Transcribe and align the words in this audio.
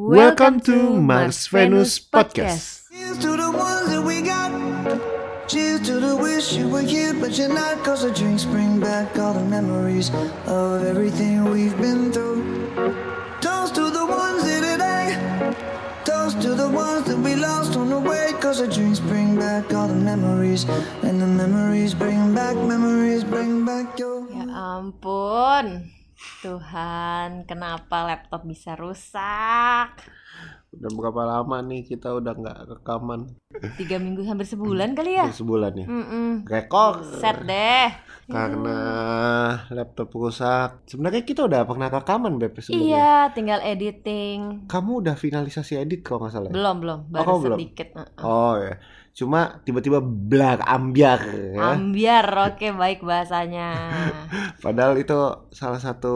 Welcome 0.00 0.60
to 0.60 0.96
Mars 0.98 1.46
Venus 1.48 2.00
Podcast. 2.00 2.88
Cheers 2.88 3.18
to 3.18 3.36
the 3.36 3.50
ones 3.52 3.90
that 3.92 4.00
we 4.00 4.22
got. 4.22 4.48
Cheers 5.46 5.82
to 5.86 6.00
the 6.00 6.16
wish 6.16 6.54
you 6.54 6.70
were 6.70 6.80
here, 6.80 7.12
but 7.12 7.36
you're 7.36 7.52
not. 7.52 7.84
Cause 7.84 8.00
the 8.02 8.10
drinks 8.10 8.46
bring 8.46 8.80
back 8.80 9.18
all 9.18 9.34
the 9.34 9.44
memories 9.44 10.08
of 10.46 10.84
everything 10.86 11.44
we've 11.50 11.76
been 11.76 12.10
through. 12.10 12.40
Toast 13.44 13.74
to 13.74 13.90
the 13.90 14.06
ones 14.06 14.42
here 14.48 14.64
today. 14.64 15.20
Toast 16.08 16.40
to 16.48 16.54
the 16.54 16.70
ones 16.70 17.04
that 17.04 17.18
we 17.18 17.36
lost 17.36 17.76
on 17.76 17.90
the 17.90 18.00
way. 18.00 18.32
Cause 18.40 18.58
the 18.58 18.68
drinks 18.68 19.00
bring 19.00 19.38
back 19.38 19.74
all 19.74 19.86
the 19.86 19.94
memories. 19.94 20.64
And 21.04 21.20
the 21.20 21.26
memories 21.28 21.92
bring 21.92 22.34
back, 22.34 22.56
memories 22.56 23.22
bring 23.22 23.66
back 23.66 23.98
your. 23.98 24.24
Ya 24.32 24.48
ampun. 24.48 25.99
Tuhan, 26.20 27.48
kenapa 27.48 28.04
laptop 28.04 28.44
bisa 28.44 28.76
rusak? 28.76 29.88
Udah 30.70 30.90
berapa 30.94 31.22
lama 31.26 31.58
nih 31.66 31.82
kita 31.82 32.14
udah 32.14 32.30
nggak 32.30 32.58
rekaman? 32.70 33.26
Tiga 33.74 33.98
minggu 33.98 34.22
hampir 34.22 34.46
sebulan 34.46 34.94
kali 34.94 35.18
ya? 35.18 35.26
Udah 35.26 35.38
sebulan 35.40 35.72
ya. 35.74 35.86
Rekor. 36.46 37.02
Set 37.02 37.42
deh. 37.42 37.90
Karena 38.30 38.78
laptop 39.74 40.14
rusak. 40.14 40.86
Sebenarnya 40.86 41.26
kita 41.26 41.50
udah 41.50 41.66
pernah 41.66 41.90
rekaman 41.90 42.38
Beb 42.38 42.54
sebelumnya. 42.62 42.86
Iya, 42.86 43.14
tinggal 43.34 43.60
editing. 43.66 44.70
Kamu 44.70 45.02
udah 45.02 45.18
finalisasi 45.18 45.74
edit 45.82 46.06
kalau 46.06 46.22
nggak 46.22 46.32
salah. 46.38 46.48
ya? 46.48 46.54
Belum, 46.54 46.76
belum. 46.78 47.00
Baru 47.10 47.26
kamu 47.26 47.38
belum? 47.42 47.58
sedikit. 47.58 47.88
uh-uh. 47.98 48.22
Oh 48.22 48.54
ya. 48.60 48.74
Cuma 49.10 49.58
tiba-tiba 49.60 49.98
blar 50.00 50.62
ambiar 50.62 51.18
ya. 51.20 51.74
Ambiar, 51.74 52.24
oke 52.46 52.72
baik 52.72 53.02
bahasanya. 53.02 53.68
Padahal 54.64 54.96
itu 54.96 55.18
salah 55.50 55.76
satu 55.76 56.14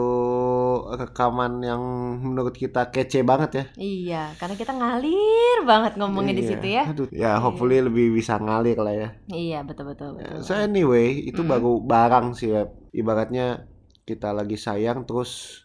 rekaman 0.91 1.59
yang 1.59 1.81
menurut 2.17 2.53
kita 2.53 2.89
kece 2.89 3.21
banget 3.21 3.51
ya. 3.51 3.65
iya, 3.75 4.23
karena 4.35 4.55
kita 4.55 4.71
ngalir 4.71 5.59
banget 5.63 5.97
ngomongnya 5.97 6.33
di 6.33 6.43
Iya. 6.43 6.49
situ 6.49 6.67
ya. 6.67 6.83
Aduh, 6.85 7.07
ya 7.11 7.31
hopefully 7.37 7.79
lebih 7.79 8.11
bisa 8.11 8.37
ngalir 8.37 8.77
lah 8.77 8.93
ya. 8.93 9.09
Iya, 9.27 9.59
betul 9.63 9.91
betul. 9.91 10.15
Ya, 10.15 10.31
betul. 10.31 10.41
So 10.41 10.55
anyway, 10.55 11.19
itu 11.21 11.41
Mm. 11.41 11.49
baru 11.51 11.71
barang 11.81 12.27
sih 12.33 12.49
Web. 12.49 12.69
Ibaratnya 12.91 13.67
kita 14.01 14.31
lagi 14.31 14.55
sayang 14.55 15.03
terus 15.03 15.61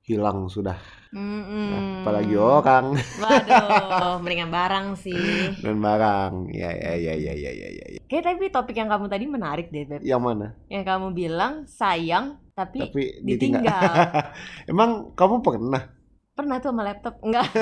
hilang 0.00 0.48
sudah. 0.48 0.78
Nah, 1.10 2.06
apalagi 2.06 2.34
orang 2.34 2.94
Waduh, 3.18 4.16
mendingan 4.22 4.48
barang 4.48 4.86
sih. 4.94 5.50
dan 5.58 5.76
barang. 5.76 6.32
Ya 6.54 6.70
ya 6.70 6.92
ya 6.94 7.12
ya 7.18 7.32
ya 7.34 7.50
ya 7.50 7.68
ya. 7.68 7.84
ya. 7.90 8.00
Kayak 8.06 8.22
tapi 8.30 8.44
topik 8.48 8.74
yang 8.74 8.86
kamu 8.86 9.06
tadi 9.06 9.24
menarik 9.26 9.66
deh, 9.68 9.84
Beb. 9.84 10.00
Yang 10.02 10.20
mana? 10.22 10.46
Yang 10.66 10.82
kamu 10.86 11.06
bilang 11.10 11.52
sayang 11.66 12.38
tapi, 12.52 12.86
Tapi 12.86 13.02
ditinggal. 13.20 13.58
ditinggal. 13.58 13.92
Emang 14.70 14.90
kamu 15.12 15.34
pernah? 15.40 15.82
pernah 16.30 16.56
tuh 16.56 16.72
sama 16.72 16.88
laptop 16.88 17.20
enggak 17.20 17.44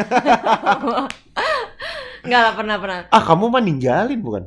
enggak 2.23 2.41
lah 2.41 2.53
pernah 2.55 2.77
pernah 2.79 2.97
Ah, 3.11 3.21
kamu 3.21 3.51
mah 3.51 3.59
ninggalin 3.59 4.21
bukan? 4.23 4.45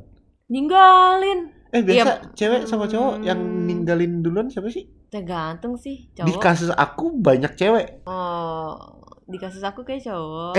ninggalin 0.47 1.51
Eh 1.67 1.83
biasa 1.83 2.09
Iya. 2.09 2.15
cewek 2.31 2.61
sama 2.63 2.85
cowok 2.85 3.23
yang 3.23 3.39
Hmm. 3.39 3.63
ninggalin 3.63 4.19
duluan 4.19 4.47
siapa 4.47 4.67
sih? 4.67 4.83
Tergantung 5.11 5.75
sih 5.75 6.07
Di 6.15 6.23
cowok 6.23 6.39
kasus 6.39 6.71
aku 6.71 7.11
banyak 7.19 7.51
cewek. 7.53 8.07
oh 8.07 8.79
di 9.27 9.39
kasus 9.39 9.63
aku 9.63 9.83
kayak 9.83 10.03
cowok 10.03 10.55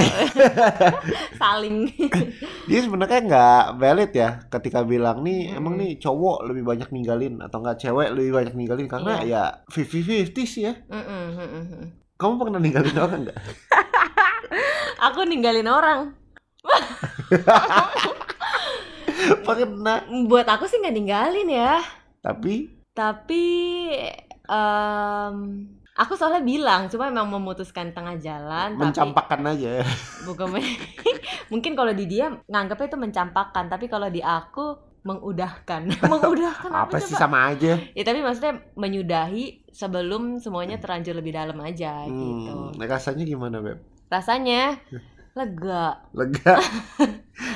saling 1.40 1.88
Dia 2.68 2.78
sebenarnya 2.80 3.20
nggak 3.20 3.64
valid 3.76 4.10
ya 4.12 4.28
ketika 4.48 4.80
bilang 4.80 5.20
nih 5.20 5.52
Mm-mm. 5.52 5.58
emang 5.60 5.74
nih 5.76 6.00
cowok 6.00 6.48
lebih 6.48 6.64
banyak 6.64 6.88
ninggalin 6.88 7.40
atau 7.40 7.60
enggak 7.60 7.80
cewek 7.80 8.12
lebih 8.16 8.32
banyak 8.32 8.54
ninggalin 8.56 8.88
karena 8.88 9.20
ya 9.24 9.42
50-50 9.68 10.32
sih 10.48 10.62
ya. 10.68 10.72
Mm-mm. 10.88 11.92
Kamu 12.16 12.40
pernah 12.40 12.60
ninggalin 12.60 12.96
orang 12.96 13.18
nggak? 13.28 13.38
aku 15.10 15.20
ninggalin 15.28 15.68
orang 15.68 16.00
pernah. 19.44 19.96
buat 20.28 20.46
aku 20.48 20.64
sih 20.64 20.80
nggak 20.80 20.96
ninggalin 20.96 21.48
ya 21.50 21.76
Tapi 22.22 22.70
tapi 22.92 23.44
em, 24.52 25.36
aku 25.92 26.12
soalnya 26.12 26.42
bilang 26.42 26.86
cuma 26.86 27.08
emang 27.08 27.24
memutuskan 27.26 27.88
tengah 27.90 28.16
jalan 28.16 28.74
tapi 28.74 28.84
mencampakkan 28.86 29.40
aja. 29.46 29.80
bukan 30.22 30.46
men- 30.50 30.76
mungkin 31.52 31.72
kalau 31.72 31.90
di 31.90 32.04
dia 32.06 32.28
nganggapnya 32.44 32.86
itu 32.86 32.98
mencampakkan 32.98 33.64
tapi 33.66 33.86
kalau 33.86 34.08
di 34.08 34.20
aku 34.20 34.76
mengudahkan 35.02 35.88
mengudahkan 36.12 36.70
Apa 36.70 36.96
sih 36.96 37.12
coba? 37.12 37.20
sama 37.20 37.38
aja? 37.48 37.74
ya 37.76 38.02
tapi 38.02 38.20
maksudnya 38.20 38.54
menyudahi 38.74 39.44
sebelum 39.68 40.38
semuanya 40.38 40.76
terlanjur 40.76 41.12
lebih 41.14 41.32
dalam 41.32 41.58
aja 41.58 42.04
gitu 42.04 42.70
Hmm, 42.70 42.78
rasanya 42.78 43.24
gimana, 43.24 43.56
Beb? 43.58 43.80
rasanya 44.06 44.76
lega 45.38 45.96
Lega. 46.12 46.54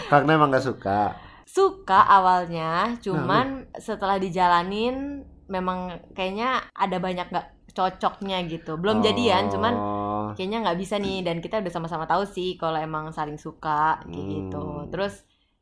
karena 0.08 0.30
emang 0.32 0.48
nggak 0.48 0.64
suka. 0.64 1.12
suka 1.46 2.00
awalnya 2.02 2.96
cuman 2.98 3.46
setelah 3.76 4.16
dijalanin 4.16 5.22
memang 5.46 5.78
kayaknya 6.12 6.62
ada 6.72 6.96
banyak 6.98 7.26
nggak 7.28 7.46
cocoknya 7.72 8.40
gitu 8.48 8.80
belum 8.80 9.04
jadian 9.04 9.52
cuman 9.52 9.74
Oh. 9.76 10.32
kayaknya 10.32 10.64
nggak 10.64 10.78
bisa 10.80 10.96
nih 10.96 11.20
dan 11.20 11.38
kita 11.38 11.60
udah 11.60 11.72
sama-sama 11.72 12.08
tahu 12.08 12.24
sih 12.24 12.56
kalau 12.56 12.80
emang 12.80 13.12
saling 13.12 13.36
suka 13.36 14.00
kayak 14.02 14.16
Hmm. 14.24 14.32
gitu 14.32 14.64
terus 14.88 15.14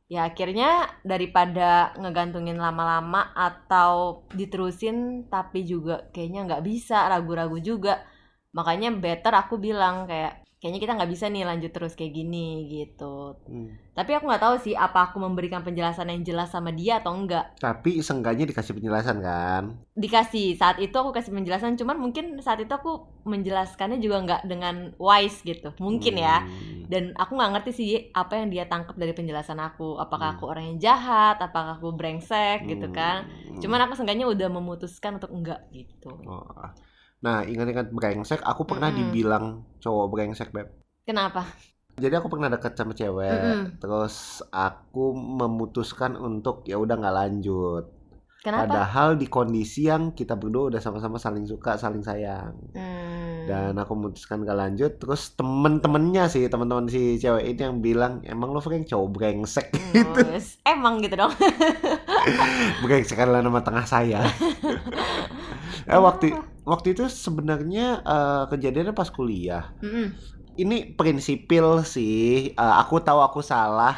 ya 0.07 0.29
akhirnya 0.29 0.85
daripada 1.03 1.91
ngegantungin 1.97 2.55
lama-lama 2.57 3.33
atau 3.35 4.23
diterusin 4.31 5.27
tapi 5.27 5.65
juga 5.65 6.07
kayaknya 6.13 6.45
nggak 6.47 6.63
bisa 6.63 7.09
ragu-ragu 7.09 7.59
juga 7.59 8.05
makanya 8.53 8.95
better 8.95 9.35
aku 9.35 9.59
bilang 9.59 10.07
kayak 10.07 10.44
kayaknya 10.65 10.81
kita 10.81 10.97
nggak 10.97 11.13
bisa 11.13 11.29
nih 11.29 11.45
lanjut 11.45 11.71
terus 11.71 11.93
kayak 11.93 12.17
gini 12.17 12.49
gitu 12.67 13.37
Hmm. 13.45 13.77
tapi 13.93 14.11
aku 14.11 14.25
nggak 14.25 14.41
tahu 14.41 14.57
sih 14.59 14.73
apa 14.73 15.07
aku 15.07 15.21
memberikan 15.21 15.61
penjelasan 15.61 16.09
yang 16.09 16.25
jelas 16.25 16.49
sama 16.49 16.73
dia 16.73 16.99
atau 16.99 17.13
enggak 17.13 17.53
Tapi 17.61 18.01
seenggaknya 18.01 18.49
dikasih 18.49 18.73
penjelasan 18.73 19.21
kan? 19.21 19.77
dikasih 19.93 20.57
saat 20.57 20.81
itu 20.81 20.91
aku 20.91 21.13
kasih 21.13 21.31
penjelasan 21.31 21.77
cuman 21.77 22.01
mungkin 22.01 22.41
saat 22.41 22.59
itu 22.59 22.73
aku 22.73 23.05
menjelaskannya 23.25 24.01
juga 24.01 24.17
nggak 24.21 24.43
dengan 24.45 24.75
wise 24.97 25.45
gitu 25.45 25.77
mungkin 25.79 26.17
ya 26.17 26.41
Hmm. 26.41 26.89
dan 26.89 27.13
aku 27.15 27.37
nggak 27.37 27.53
ngerti 27.53 27.71
sih 27.71 27.89
apa 28.11 28.41
yang 28.41 28.49
dia 28.49 28.65
tangkap 28.65 28.97
dari 28.97 29.13
penjelasan 29.13 29.61
aku 29.61 29.97
apakah 29.97 30.33
Hmm. 30.33 30.35
aku 30.35 30.45
orang 30.49 30.65
yang 30.67 30.79
jahat 30.81 31.37
apakah 31.39 31.77
aku 31.77 31.93
brengsek 31.93 32.65
gitu 32.65 32.89
kan 32.89 33.29
Hmm. 33.29 33.61
cuman 33.61 33.85
aku 33.85 33.93
seenggaknya 33.95 34.25
udah 34.25 34.49
memutuskan 34.49 35.21
untuk 35.21 35.29
enggak 35.31 35.61
gitu 35.69 36.09
Oh. 36.25 36.41
Nah, 37.25 37.41
ingat-ingat 37.43 37.89
brengsek, 37.91 38.41
aku 38.45 38.63
pernah 38.69 38.93
Mm-mm. 38.93 38.99
dibilang 39.01 39.45
cowok 39.81 40.07
brengsek, 40.13 40.51
Beb. 40.53 40.69
kenapa 41.07 41.45
Jadi 41.95 42.15
aku 42.19 42.27
pernah 42.27 42.51
deket 42.51 42.75
sama 42.75 42.91
cewek, 42.91 43.31
Mm-mm. 43.31 43.79
terus 43.79 44.43
aku 44.51 45.15
memutuskan 45.15 46.19
untuk 46.19 46.67
ya 46.67 46.75
udah 46.75 46.97
nggak 46.99 47.17
lanjut. 47.17 47.85
kenapa 48.45 48.67
Padahal 48.67 49.17
di 49.17 49.27
kondisi 49.27 49.89
yang 49.89 50.13
kita 50.13 50.35
berdua 50.37 50.75
udah 50.75 50.81
sama-sama 50.83 51.17
saling 51.17 51.47
suka, 51.49 51.79
saling 51.79 52.03
sayang. 52.05 52.55
Hmm. 52.75 53.47
Dan 53.49 53.77
aku 53.77 53.93
memutuskan 53.93 54.41
gak 54.41 54.57
lanjut, 54.57 54.93
terus 54.97 55.37
temen-temennya 55.37 56.33
sih, 56.33 56.49
teman-teman 56.49 56.89
si 56.89 57.21
cewek 57.21 57.45
ini 57.45 57.61
yang 57.61 57.77
bilang, 57.81 58.13
emang 58.25 58.53
lo 58.53 58.61
Frank 58.61 58.89
cowok 58.89 59.09
brengsek, 59.13 59.69
Hmm, 59.73 60.17
wes. 60.33 60.57
emang 60.65 61.01
gitu 61.01 61.15
dong 61.15 61.33
brengsek 62.83 63.19
adalah 63.21 63.41
nama 63.41 63.61
tengah 63.61 63.85
saya. 63.85 64.25
eh 65.93 66.01
waktu 66.01 66.33
waktu 66.65 66.97
itu 66.97 67.05
sebenarnya 67.09 68.01
eh, 68.03 68.45
kejadiannya 68.51 68.95
pas 68.97 69.09
kuliah. 69.13 69.73
Mm-mm. 69.85 70.17
ini 70.55 70.95
prinsipil 70.95 71.85
sih. 71.85 72.53
Eh, 72.57 72.75
aku 72.83 73.01
tahu 73.05 73.21
aku 73.21 73.41
salah, 73.45 73.95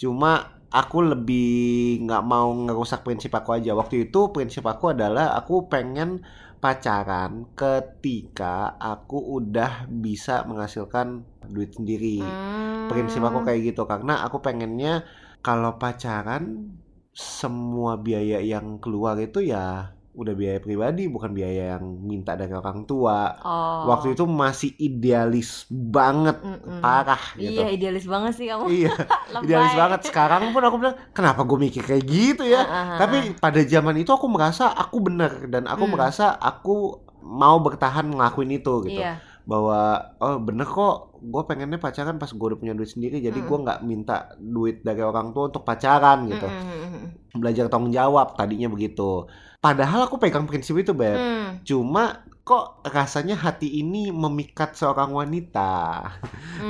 cuma 0.00 0.58
aku 0.68 1.00
lebih 1.00 2.04
nggak 2.04 2.24
mau 2.24 2.52
ngerusak 2.52 3.04
prinsip 3.04 3.32
aku 3.36 3.56
aja. 3.56 3.72
Waktu 3.76 4.08
itu 4.10 4.32
prinsip 4.32 4.64
aku 4.64 4.92
adalah 4.92 5.36
aku 5.36 5.68
pengen 5.68 6.24
pacaran 6.58 7.46
ketika 7.54 8.74
aku 8.82 9.38
udah 9.38 9.86
bisa 9.86 10.42
menghasilkan 10.44 11.22
duit 11.46 11.74
sendiri. 11.74 12.18
Hmm. 12.18 12.90
Prinsip 12.90 13.22
aku 13.22 13.46
kayak 13.46 13.74
gitu 13.74 13.86
karena 13.86 14.26
aku 14.26 14.42
pengennya 14.42 15.06
kalau 15.42 15.78
pacaran 15.78 16.74
semua 17.14 17.98
biaya 17.98 18.38
yang 18.42 18.78
keluar 18.78 19.18
itu 19.18 19.42
ya 19.42 19.97
udah 20.18 20.34
biaya 20.34 20.58
pribadi 20.58 21.06
bukan 21.06 21.30
biaya 21.30 21.78
yang 21.78 21.84
minta 22.02 22.34
dari 22.34 22.50
orang 22.50 22.82
tua. 22.84 23.38
oh. 23.38 23.86
Waktu 23.86 24.18
itu 24.18 24.26
masih 24.26 24.74
idealis 24.76 25.64
banget, 25.70 26.42
Mm-mm. 26.42 26.82
parah 26.82 27.22
gitu. 27.38 27.54
iya 27.54 27.70
idealis 27.70 28.04
banget 28.04 28.32
sih 28.34 28.46
kamu 28.50 28.66
Iya, 28.66 28.92
idealis 29.46 29.72
banget. 29.72 30.00
Sekarang 30.04 30.50
pun 30.50 30.60
aku 30.60 30.76
bilang, 30.76 30.98
kenapa 31.14 31.46
gue 31.46 31.58
mikir 31.62 31.86
kayak 31.86 32.02
gitu 32.02 32.42
ya? 32.42 32.60
Ah, 32.60 32.98
Tapi 32.98 33.38
pada 33.38 33.62
zaman 33.62 33.94
itu 33.96 34.10
aku 34.10 34.26
merasa 34.26 34.74
aku 34.74 34.98
benar 34.98 35.46
dan 35.46 35.64
aku 35.64 35.86
Hmm. 35.86 35.94
merasa 35.94 36.34
aku 36.34 36.98
mau 37.22 37.62
bertahan 37.62 38.10
ngelakuin 38.10 38.50
itu 38.52 38.74
gitu. 38.84 38.98
iya 38.98 39.22
Bahwa 39.48 39.96
oh 40.18 40.36
bener 40.36 40.66
kok, 40.66 40.96
gue 41.18 41.42
pengennya 41.46 41.80
pacaran 41.80 42.20
pas 42.20 42.28
gue 42.28 42.46
udah 42.52 42.58
punya 42.58 42.74
duit 42.74 42.90
sendiri. 42.90 43.16
Jadi 43.18 43.40
Mm. 43.40 43.46
gue 43.46 43.58
nggak 43.64 43.80
minta 43.80 44.16
duit 44.36 44.82
dari 44.82 45.00
orang 45.00 45.32
tua 45.32 45.48
untuk 45.48 45.64
pacaran 45.64 46.28
gitu. 46.28 46.44
Mm-mm. 46.44 47.32
Belajar 47.32 47.68
tanggung 47.68 47.88
jawab 47.90 48.34
tadinya 48.34 48.68
begitu. 48.68 49.24
Padahal 49.58 50.06
aku 50.06 50.22
pegang 50.22 50.46
prinsip 50.46 50.78
itu, 50.78 50.94
Beb. 50.94 51.18
Hmm. 51.18 51.48
Cuma 51.66 52.22
kok 52.46 52.80
rasanya 52.86 53.36
hati 53.36 53.82
ini 53.82 54.08
memikat 54.08 54.72
seorang 54.72 55.12
wanita 55.12 56.00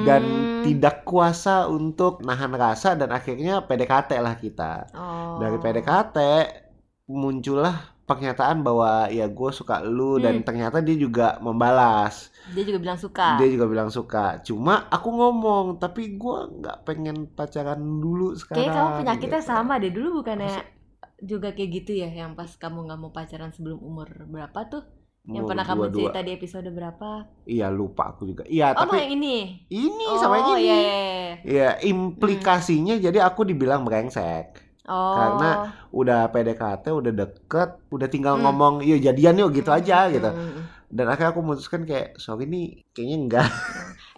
dan 0.02 0.22
Hmm. 0.26 0.62
tidak 0.66 1.06
kuasa 1.06 1.70
untuk 1.70 2.18
nahan 2.26 2.50
rasa 2.50 2.98
dan 2.98 3.14
akhirnya 3.14 3.62
PDKT 3.62 4.18
lah 4.18 4.34
kita. 4.34 4.90
Oh. 4.90 5.38
Dari 5.38 5.54
PDKT 5.54 6.16
muncullah 7.06 7.94
pernyataan 8.08 8.64
bahwa 8.64 9.06
ya 9.12 9.28
gue 9.28 9.50
suka 9.52 9.84
lu 9.84 10.16
dan 10.18 10.40
Hmm. 10.40 10.46
ternyata 10.48 10.80
dia 10.80 10.96
juga 10.96 11.36
membalas. 11.38 12.32
Dia 12.56 12.64
juga 12.64 12.80
bilang 12.80 12.98
suka. 12.98 13.36
Dia 13.36 13.48
juga 13.52 13.66
bilang 13.68 13.90
suka. 13.92 14.40
Cuma 14.42 14.88
aku 14.88 15.08
ngomong 15.12 15.76
tapi 15.76 16.16
gue 16.16 16.38
nggak 16.58 16.88
pengen 16.88 17.28
pacaran 17.28 17.78
dulu 17.78 18.32
sekarang. 18.34 18.64
Kayaknya 18.64 18.74
kamu 18.74 18.90
penyakitnya 19.04 19.40
gitu. 19.44 19.50
sama 19.52 19.76
deh 19.78 19.92
dulu 19.92 20.24
bukannya 20.24 20.56
juga 21.20 21.50
kayak 21.50 21.70
gitu 21.82 21.92
ya 21.94 22.08
yang 22.08 22.32
pas 22.32 22.50
kamu 22.54 22.86
nggak 22.86 22.98
mau 22.98 23.10
pacaran 23.10 23.50
sebelum 23.50 23.78
umur 23.78 24.08
berapa 24.26 24.60
tuh? 24.66 24.82
Yang 25.28 25.44
Umur 25.44 25.50
pernah 25.52 25.64
kamu 25.66 25.80
dua-dua. 25.84 25.98
cerita 26.00 26.18
di 26.22 26.30
episode 26.32 26.68
berapa? 26.72 27.08
Iya 27.44 27.68
lupa 27.68 28.16
aku 28.16 28.22
juga. 28.24 28.48
Iya 28.48 28.72
Oh, 28.72 28.80
tapi 28.80 28.96
yang 28.96 29.12
ini. 29.12 29.36
ini 29.68 30.04
oh, 30.08 30.16
sama 30.16 30.40
yang 30.40 30.48
ini. 30.56 30.62
iya, 30.64 30.76
iya, 30.76 30.96
iya. 30.96 31.34
Iya, 31.44 31.68
implikasinya 31.84 32.96
jadi 32.96 33.18
aku 33.20 33.44
dibilang 33.44 33.84
brengsek. 33.84 34.56
Oh. 34.88 35.12
Karena 35.12 35.50
udah 35.92 36.32
PDKT, 36.32 36.88
udah 36.88 37.12
deket, 37.12 37.70
udah 37.92 38.08
tinggal 38.08 38.40
Hmm. 38.40 38.48
ngomong, 38.48 38.74
yuk 38.80 39.04
jadian 39.04 39.36
yuk 39.36 39.52
gitu 39.52 39.68
Hmm, 39.68 39.78
aja 39.84 40.08
hmm, 40.08 40.12
gitu. 40.16 40.30
hmm, 40.32 40.50
hmm. 40.56 40.64
Dan 40.88 41.04
akhirnya 41.04 41.36
aku 41.36 41.40
memutuskan 41.44 41.84
kayak, 41.84 42.16
sorry 42.16 42.48
nih, 42.48 42.88
kayaknya 42.90 43.16
enggak. 43.20 43.48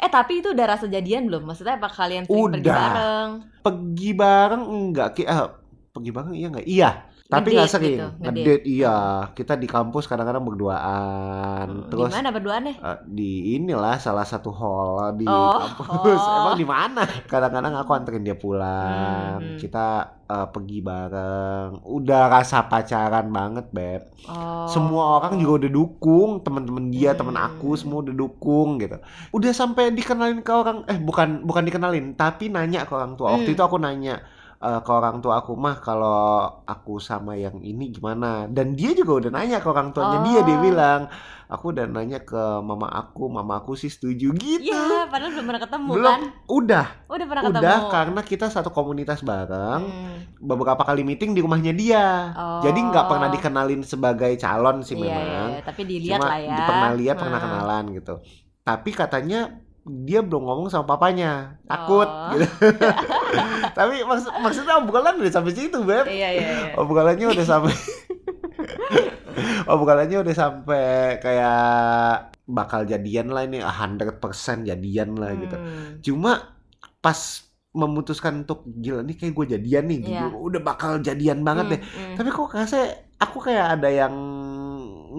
Eh 0.00 0.08
tapi 0.08 0.40
itu 0.40 0.54
udah 0.54 0.64
rasa 0.64 0.88
jadian 0.88 1.28
belum? 1.28 1.44
Maksudnya 1.44 1.76
apa 1.76 1.90
kalian 1.90 2.24
sering 2.24 2.40
pergi 2.48 2.62
Udah. 2.64 2.78
bareng? 2.78 3.30
Pergi 3.60 4.10
bareng 4.16 4.62
enggak, 4.64 5.08
Ki- 5.12 5.28
ah, 5.28 5.59
pergi 6.00 6.10
bareng 6.10 6.34
iya 6.34 6.48
enggak? 6.48 6.66
Iya, 6.66 6.90
tapi 7.28 7.48
nggak 7.52 7.68
sering. 7.68 7.94
gitu, 7.94 8.06
ngedate. 8.18 8.24
Ngedate 8.26 8.54
iya, 8.66 8.96
kita 9.30 9.54
di 9.54 9.68
kampus 9.68 10.04
kadang-kadang 10.04 10.42
berduaan. 10.42 11.66
Hmm, 11.68 11.86
Terus 11.86 12.10
berduaan 12.10 12.62
deh? 12.64 12.76
eh, 12.76 12.98
di 13.06 13.30
inilah 13.54 13.96
salah 13.96 14.24
satu 14.24 14.50
hall 14.50 15.14
di 15.14 15.24
Oh, 15.24 15.54
kampus. 15.54 16.18
oh. 16.18 16.34
Emang 16.42 16.56
di 16.56 16.66
mana? 16.66 17.02
Kadang-kadang 17.24 17.76
aku 17.76 17.90
anterin 17.92 18.24
dia 18.24 18.34
pulang. 18.34 19.38
Hmm. 19.38 19.56
Kita 19.56 19.86
eh, 20.24 20.46
pergi 20.48 20.78
bareng. 20.80 21.68
Udah 21.84 22.22
rasa 22.28 22.64
pacaran 22.64 23.28
banget, 23.28 23.66
Beb. 23.70 24.02
Oh. 24.24 24.66
Semua 24.66 25.18
orang 25.18 25.36
juga 25.36 25.66
udah 25.66 25.70
dukung, 25.70 26.30
teman-teman 26.40 26.88
dia, 26.88 27.12
teman 27.12 27.34
Hmm. 27.34 27.46
aku 27.50 27.74
semua 27.74 28.00
udah 28.00 28.14
dukung 28.14 28.78
gitu. 28.78 28.98
Udah 29.30 29.50
sampai 29.50 29.90
dikenalin 29.90 30.40
ke 30.40 30.50
orang 30.50 30.82
eh 30.86 30.98
bukan 30.98 31.42
bukan 31.42 31.62
dikenalin, 31.62 32.14
tapi 32.14 32.48
nanya 32.48 32.82
ke 32.82 32.92
orang 32.92 33.14
tua. 33.14 33.34
Waktu 33.34 33.50
Hmm. 33.50 33.54
itu 33.54 33.62
aku 33.62 33.76
nanya 33.76 34.18
eh, 34.60 34.80
ke 34.80 34.90
orang 34.90 35.18
tua 35.18 35.40
aku 35.40 35.52
mah 35.54 35.76
kalau 35.78 36.20
aku 36.64 37.00
sama 37.00 37.32
yang 37.34 37.56
ini 37.60 37.90
gimana 37.90 38.44
dan 38.46 38.72
dia 38.72 38.92
juga 38.92 39.12
udah 39.18 39.30
nanya 39.32 39.56
ke 39.56 39.66
orang 39.66 39.90
tuanya 39.90 40.20
dia 40.20 40.40
dia 40.42 40.52
Oh. 40.52 40.60
bilang 40.60 41.00
aku 41.46 41.72
udah 41.72 41.84
nanya 41.84 42.20
ke 42.20 42.36
mama 42.60 42.86
aku 42.86 43.26
mama 43.26 43.58
aku 43.58 43.72
sih 43.72 43.88
setuju 43.88 44.30
gitu 44.32 44.68
Iya, 44.68 45.08
padahal 45.08 45.32
belum 45.32 45.46
pernah 45.46 45.62
ketemu 45.62 45.90
belum 45.90 46.12
kan? 46.12 46.20
udah 46.46 46.86
Oh, 47.02 47.14
udah 47.16 47.26
pernah 47.26 47.42
udah 47.42 47.58
ketemu. 47.80 47.90
karena 47.90 48.20
kita 48.22 48.46
satu 48.46 48.70
komunitas 48.70 49.20
bareng 49.20 49.82
Hmm. 49.82 50.16
beberapa 50.38 50.82
kali 50.82 51.02
meeting 51.02 51.32
di 51.32 51.40
rumahnya 51.40 51.72
dia 51.72 52.06
Oh. 52.30 52.60
jadi 52.60 52.76
nggak 52.76 53.06
pernah 53.06 53.28
dikenalin 53.28 53.80
sebagai 53.82 54.36
calon 54.36 54.80
sih 54.80 54.94
Iya, 54.94 55.02
iya, 55.02 55.16
memang 55.16 55.48
iya, 55.50 55.60
tapi 55.64 55.80
dilihat 55.82 56.20
cuma 56.20 56.26
lah 56.28 56.38
ya. 56.38 56.56
pernah 56.62 56.90
lihat 56.92 57.16
pernah 57.16 57.38
Hmm. 57.38 57.46
kenalan 57.48 57.84
gitu 57.96 58.14
tapi 58.60 58.90
katanya 58.92 59.40
dia 59.82 60.20
belum 60.20 60.42
ngomong 60.42 60.66
sama 60.68 60.84
papanya 60.86 61.56
takut 61.64 62.04
Oh. 62.04 62.30
gitu 62.32 62.44
tapi 63.78 64.02
maksud 64.02 64.28
maksudnya 64.38 64.76
obrolan 64.76 65.16
udah 65.16 65.30
sampai 65.30 65.52
situ 65.52 65.78
beb 65.80 66.04
Iya, 66.04 66.28
iya, 66.30 66.46
iya. 66.52 66.66
obrolannya 66.76 67.26
udah 67.26 67.42
sampai 67.42 67.72
obrolannya 69.66 70.20
udah 70.20 70.34
sampai 70.34 70.84
kayak 71.18 71.64
bakal 72.44 72.82
jadian 72.82 73.30
lah 73.30 73.46
ini 73.46 73.62
100% 73.62 74.18
jadian 74.66 75.14
lah 75.16 75.30
gitu 75.34 75.56
Hmm. 75.56 76.02
cuma 76.02 76.32
pas 76.98 77.46
memutuskan 77.70 78.42
untuk 78.42 78.66
gila 78.66 79.00
nih 79.00 79.14
kayak 79.14 79.32
gue 79.32 79.46
jadian 79.56 79.84
nih 79.86 79.98
gitu. 80.02 80.26
udah 80.34 80.60
bakal 80.60 80.98
jadian 80.98 81.40
banget 81.40 81.64
Hmm, 81.64 81.72
deh 81.72 81.80
hmm. 81.80 82.14
tapi 82.18 82.28
kok 82.28 82.50
ngerasa 82.50 82.78
aku 83.16 83.36
kayak 83.40 83.78
ada 83.78 83.88
yang 83.88 84.14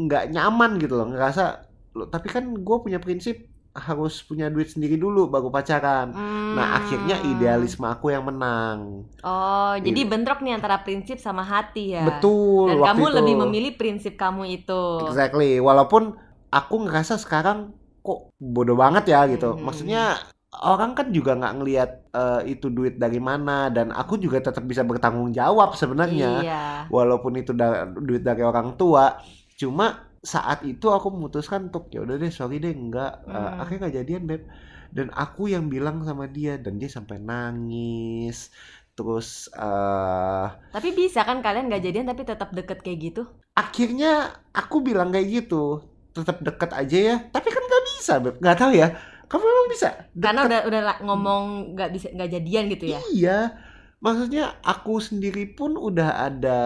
nggak 0.05 0.29
nyaman 0.29 0.77
gitu 0.77 0.93
loh 0.93 1.07
ngerasa 1.07 1.65
tapi 2.07 2.27
kan 2.27 2.43
gue 2.51 2.77
punya 2.77 2.99
prinsip 2.99 3.47
harus 3.73 4.19
punya 4.19 4.47
duit 4.47 4.67
sendiri 4.67 4.95
dulu 4.95 5.25
baru 5.25 5.47
pacaran 5.47 6.11
nah 6.51 6.77
akhirnya 6.77 7.15
Hmm. 7.17 7.31
idealisme 7.31 7.85
aku 7.85 8.09
yang 8.09 8.23
menang 8.23 9.07
Oh, 9.21 9.73
jadi 9.77 9.95
Iya. 9.97 10.09
bentrok 10.09 10.39
nih 10.39 10.53
antara 10.53 10.79
prinsip 10.79 11.17
sama 11.17 11.41
hati 11.41 11.95
ya. 11.95 12.03
betul 12.03 12.67
Dan 12.67 12.83
kamu 12.83 12.99
itu 13.01 13.15
lebih 13.15 13.35
memilih 13.39 13.71
prinsip 13.73 14.13
kamu 14.15 14.43
itu. 14.57 14.83
exactly 15.01 15.57
walaupun 15.57 16.19
aku 16.49 16.75
ngerasa 16.83 17.15
sekarang 17.15 17.71
kok 18.01 18.35
bodoh 18.35 18.75
banget 18.75 19.07
ya 19.07 19.23
gitu 19.25 19.55
Hmm. 19.55 19.63
maksudnya 19.63 20.19
orang 20.53 20.91
kan 20.91 21.07
juga 21.09 21.31
nggak 21.33 21.55
ngelihat 21.55 21.89
eh, 22.11 22.51
itu 22.51 22.67
duit 22.67 22.99
dari 22.99 23.17
mana 23.17 23.71
dan 23.71 23.87
aku 23.89 24.19
juga 24.19 24.43
tetap 24.43 24.67
bisa 24.67 24.83
bertanggung 24.83 25.31
jawab 25.31 25.71
sebenarnya 25.73 26.43
Iya. 26.43 26.63
walaupun 26.87 27.39
itu 27.39 27.53
da- 27.53 27.87
duit 27.87 28.19
dari 28.19 28.43
orang 28.43 28.75
tua 28.75 29.15
cuma 29.55 30.10
saat 30.21 30.61
itu 30.63 30.85
aku 30.87 31.09
memutuskan 31.09 31.69
untuk 31.69 31.89
ya 31.89 32.05
udah 32.05 32.15
deh 32.15 32.29
sorry 32.29 32.61
deh 32.61 32.71
enggak. 32.71 33.25
Eh, 33.25 33.33
Hmm. 33.33 33.61
akhirnya 33.61 33.79
nggak 33.89 33.97
jadian 33.99 34.23
beb. 34.29 34.41
Dan 34.91 35.07
aku 35.15 35.47
yang 35.47 35.71
bilang 35.71 36.03
sama 36.03 36.27
dia 36.27 36.59
dan 36.59 36.75
dia 36.75 36.91
sampai 36.91 37.17
nangis. 37.17 38.51
Terus 38.91 39.49
eh 39.55 40.47
Tapi 40.69 40.89
bisa 40.93 41.23
kan 41.23 41.39
kalian 41.39 41.71
gak 41.71 41.81
jadian 41.81 42.05
tapi 42.05 42.21
tetap 42.23 42.51
deket 42.51 42.79
kayak 42.83 42.99
gitu? 43.01 43.23
akhirnya 43.53 44.31
aku 44.55 44.79
bilang 44.79 45.11
kayak 45.11 45.27
gitu 45.27 45.83
tetap 46.11 46.39
deket 46.39 46.71
aja 46.71 46.97
ya. 46.99 47.15
Tapi 47.31 47.47
kan 47.47 47.63
nggak 47.63 47.83
bisa 47.95 48.13
beb. 48.19 48.35
Nggak 48.39 48.57
tahu 48.59 48.71
ya. 48.75 48.87
Kamu 49.27 49.43
memang 49.47 49.67
bisa 49.71 49.87
Karena 50.13 50.41
Deket- 50.43 50.49
udah 50.51 50.61
udah 50.67 50.81
la- 50.83 51.01
ngomong 51.07 51.43
gak 51.73 51.89
bisa 51.95 52.07
gak 52.11 52.29
jadian 52.29 52.67
gitu 52.67 52.85
ya? 52.91 52.99
iya 53.15 53.37
maksudnya 54.01 54.57
aku 54.65 54.97
sendiri 54.97 55.45
pun 55.53 55.77
udah 55.77 56.25
ada 56.25 56.59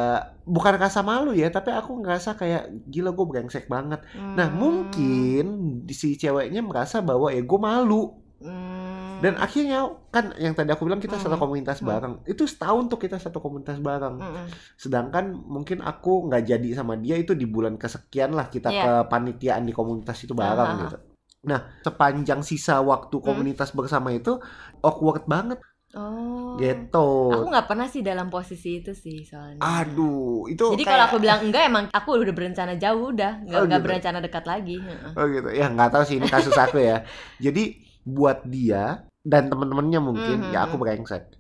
bukan 0.47 0.79
rasa 0.79 1.03
malu 1.03 1.35
ya 1.35 1.51
tapi 1.51 1.67
aku 1.69 1.99
ngerasa 1.99 2.33
kayak 2.33 2.87
gila 2.87 3.11
gue 3.11 3.25
brengsek 3.27 3.67
banget 3.67 3.99
Nah 4.15 4.47
Hmm. 4.47 4.55
mungkin 4.55 5.45
si 5.91 6.15
ceweknya 6.15 6.63
merasa 6.63 7.03
bahwa 7.03 7.27
ya 7.29 7.43
gue 7.43 7.59
malu 7.59 8.23
Hmm. 8.35 9.19
dan 9.19 9.39
akhirnya 9.39 9.83
kan 10.11 10.35
yang 10.37 10.51
tadi 10.53 10.67
aku 10.69 10.85
bilang 10.85 10.99
kita 10.99 11.15
satu 11.15 11.35
Hmm. 11.35 11.43
komunitas 11.43 11.79
Hmm. 11.79 11.87
bareng 11.87 12.13
itu 12.23 12.43
setahun 12.45 12.87
tuh 12.87 12.99
kita 12.99 13.15
satu 13.15 13.39
komunitas 13.39 13.79
bareng 13.79 14.15
Mm-mm. 14.15 14.45
sedangkan 14.75 15.31
mungkin 15.33 15.79
aku 15.81 16.27
nggak 16.27 16.43
jadi 16.45 16.69
sama 16.75 16.95
dia 16.95 17.15
itu 17.15 17.31
di 17.31 17.47
bulan 17.47 17.75
kesekian 17.75 18.31
lah 18.31 18.47
kita 18.47 18.69
Iya. 18.69 18.83
ke 18.83 18.91
panitiaan 19.07 19.63
di 19.63 19.71
komunitas 19.71 20.19
itu 20.19 20.31
bareng 20.31 20.67
Aha. 20.67 20.81
gitu 20.83 20.97
nah 21.43 21.63
sepanjang 21.81 22.43
sisa 22.43 22.79
waktu 22.79 23.15
Hmm. 23.17 23.25
komunitas 23.25 23.71
bersama 23.71 24.11
itu 24.11 24.35
awkward 24.79 25.23
banget 25.25 25.59
Oh. 25.95 26.55
gitu 26.55 27.31
Aku 27.31 27.47
nggak 27.47 27.65
pernah 27.65 27.87
sih 27.87 27.99
dalam 27.99 28.27
posisi 28.27 28.79
itu 28.79 28.91
sih 28.91 29.23
soalnya. 29.23 29.59
aduh 29.59 30.43
itu 30.45 30.63
Jadi 30.69 30.81
kayak- 30.81 30.91
kalau 30.91 31.03
aku 31.05 31.17
bilang 31.17 31.39
enggak 31.41 31.63
emang 31.65 31.85
aku 31.89 32.09
udah 32.17 32.31
berencana 32.31 32.75
jauh 32.75 33.09
udah 33.09 33.31
nggak 33.41 33.57
Oh, 33.57 33.65
gitu. 33.65 33.79
berencana 33.81 34.19
dekat 34.19 34.43
lagi. 34.43 34.77
Oh 35.13 35.25
gitu. 35.25 35.49
Ya 35.49 35.67
nggak 35.67 35.89
tahu 35.89 36.03
sih 36.03 36.15
ini 36.17 36.27
kasus 36.27 36.53
aku 36.53 36.77
ya. 36.77 37.07
Jadi 37.39 37.75
buat 38.03 38.43
dia 38.43 39.01
dan 39.21 39.47
teman-temannya 39.47 39.99
mungkin 39.99 40.37
Mhm. 40.41 40.51
ya 40.51 40.63
aku 40.63 40.75
brengsek. 40.75 41.31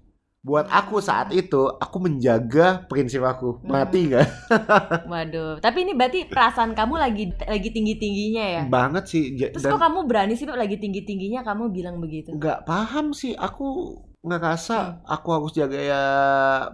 Buat 0.41 0.69
aku 0.69 1.01
saat 1.01 1.33
itu 1.33 1.57
aku 1.75 1.97
menjaga 1.99 2.85
prinsip 2.85 3.19
aku. 3.21 3.59
Mati 3.61 4.07
nggak? 4.07 4.27
Waduh. 5.09 5.57
Tapi 5.57 5.77
ini 5.81 5.91
berarti 5.91 6.25
perasaan 6.25 6.71
kamu 6.71 6.93
lagi 6.95 7.23
lagi 7.41 7.69
tinggi 7.71 7.97
tingginya 7.97 8.45
ya? 8.45 8.61
Banget 8.63 9.03
sih. 9.05 9.33
Ja- 9.33 9.49
Terus 9.49 9.65
Dan 9.65 9.73
kok 9.73 9.81
kamu 9.81 9.99
berani 10.05 10.33
sih 10.33 10.45
lagi 10.45 10.77
tinggi 10.77 11.01
tingginya 11.01 11.41
kamu 11.41 11.73
bilang 11.73 11.97
begitu? 11.97 12.29
nggak 12.31 12.61
paham 12.61 13.09
sih. 13.11 13.33
Aku 13.33 13.97
ngerasa 14.25 14.77
Hmm. 14.81 14.97
aku 15.05 15.27
harus 15.31 15.51
jaga 15.51 15.77
ya 15.77 16.03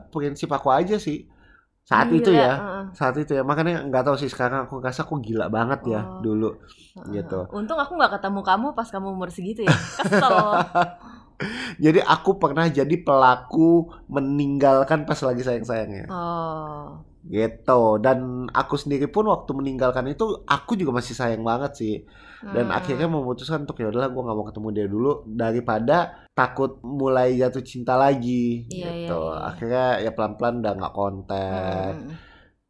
prinsip 0.08 0.50
aku 0.50 0.70
aja 0.70 0.96
sih. 0.96 1.28
Saat 1.82 2.08
Gila, 2.08 2.18
itu 2.18 2.32
ya. 2.32 2.52
heeh. 2.56 2.84
Saat 2.94 3.16
itu 3.18 3.32
ya. 3.34 3.42
Makanya 3.42 3.84
nggak 3.84 4.04
tahu 4.04 4.16
sih 4.16 4.30
sekarang 4.30 4.66
aku 4.66 4.80
ngerasa 4.80 5.04
aku 5.04 5.20
gila 5.20 5.48
banget 5.48 5.82
ya 5.88 6.02
Oh. 6.02 6.22
dulu. 6.22 6.50
Heeh. 6.56 7.20
Gitu. 7.20 7.40
Untung 7.52 7.76
aku 7.76 7.94
nggak 7.94 8.16
ketemu 8.16 8.40
kamu 8.42 8.68
pas 8.72 8.88
kamu 8.88 9.08
umur 9.12 9.28
segitu 9.28 9.66
ya. 9.66 9.74
Kesel. 9.74 10.32
Jadi 11.84 11.98
aku 12.00 12.38
pernah 12.38 12.70
jadi 12.70 13.02
pelaku 13.02 13.90
meninggalkan 14.06 15.04
pas 15.04 15.18
lagi 15.20 15.42
sayang-sayangnya. 15.42 16.06
Oh. 16.08 17.02
gitu 17.22 18.02
dan 18.02 18.50
aku 18.50 18.82
sendiri 18.82 19.06
pun 19.06 19.30
waktu 19.30 19.54
meninggalkan 19.54 20.10
itu 20.10 20.42
aku 20.42 20.74
juga 20.74 20.90
masih 20.92 21.14
sayang 21.14 21.46
banget 21.46 21.78
sih 21.78 21.96
dan 22.44 22.66
Hmm. 22.66 22.74
akhirnya 22.74 23.06
memutuskan 23.06 23.62
untuk 23.62 23.78
ya 23.78 23.88
udahlah 23.88 24.10
gue 24.10 24.18
nggak 24.20 24.34
mau 24.36 24.46
ketemu 24.46 24.68
dia 24.72 24.88
dulu 24.88 25.12
daripada 25.28 25.98
takut 26.32 26.82
mulai 26.82 27.36
jatuh 27.36 27.62
cinta 27.62 27.94
lagi 27.96 28.66
Iya, 28.66 28.90
gitu 28.98 29.22
iya, 29.22 29.30
iya. 29.32 29.46
akhirnya 29.46 29.86
ya 30.00 30.12
pelan 30.12 30.34
pelan 30.36 30.56
udah 30.60 30.74
nggak 30.76 30.96
kontak 30.96 31.94
Hmm. 31.96 32.14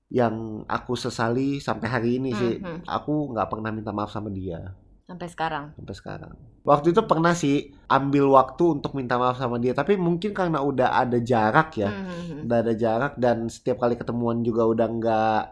yang 0.09 0.35
aku 0.65 0.93
sesali 0.93 1.57
sampai 1.57 1.87
hari 1.87 2.09
ini 2.17 2.31
sih 2.31 2.53
Hmm, 2.57 2.77
hmm. 2.77 2.79
aku 2.85 3.31
nggak 3.31 3.47
pernah 3.47 3.71
minta 3.71 3.89
maaf 3.89 4.09
sama 4.09 4.27
dia 4.29 4.75
Sampai 5.01 5.27
sekarang. 5.27 5.65
sampai 5.73 5.91
sekarang 5.93 6.33
waktu 6.61 6.91
itu 6.91 7.01
pernah 7.01 7.31
sih 7.33 7.57
ambil 7.85 8.27
waktu 8.29 8.63
untuk 8.73 8.91
minta 8.91 9.15
maaf 9.15 9.35
sama 9.35 9.55
dia 9.55 9.71
tapi 9.71 9.95
mungkin 9.95 10.31
karena 10.31 10.59
udah 10.59 10.95
ada 10.97 11.15
jarak 11.17 11.75
ya 11.75 11.87
Hmm, 11.87 12.03
hmm, 12.05 12.21
hmm. 12.27 12.39
udah 12.43 12.57
ada 12.59 12.73
jarak 12.73 13.13
dan 13.15 13.47
setiap 13.47 13.79
kali 13.79 13.95
ketemuan 13.95 14.39
juga 14.39 14.63
udah 14.65 14.87
nggak 14.89 15.43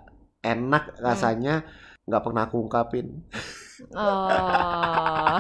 enak 0.41 0.83
rasanya 0.97 1.63
nggak 2.03 2.19
pernah 2.21 2.43
aku 2.43 2.57
ungkapin. 2.59 3.07
Oh. 3.95 5.39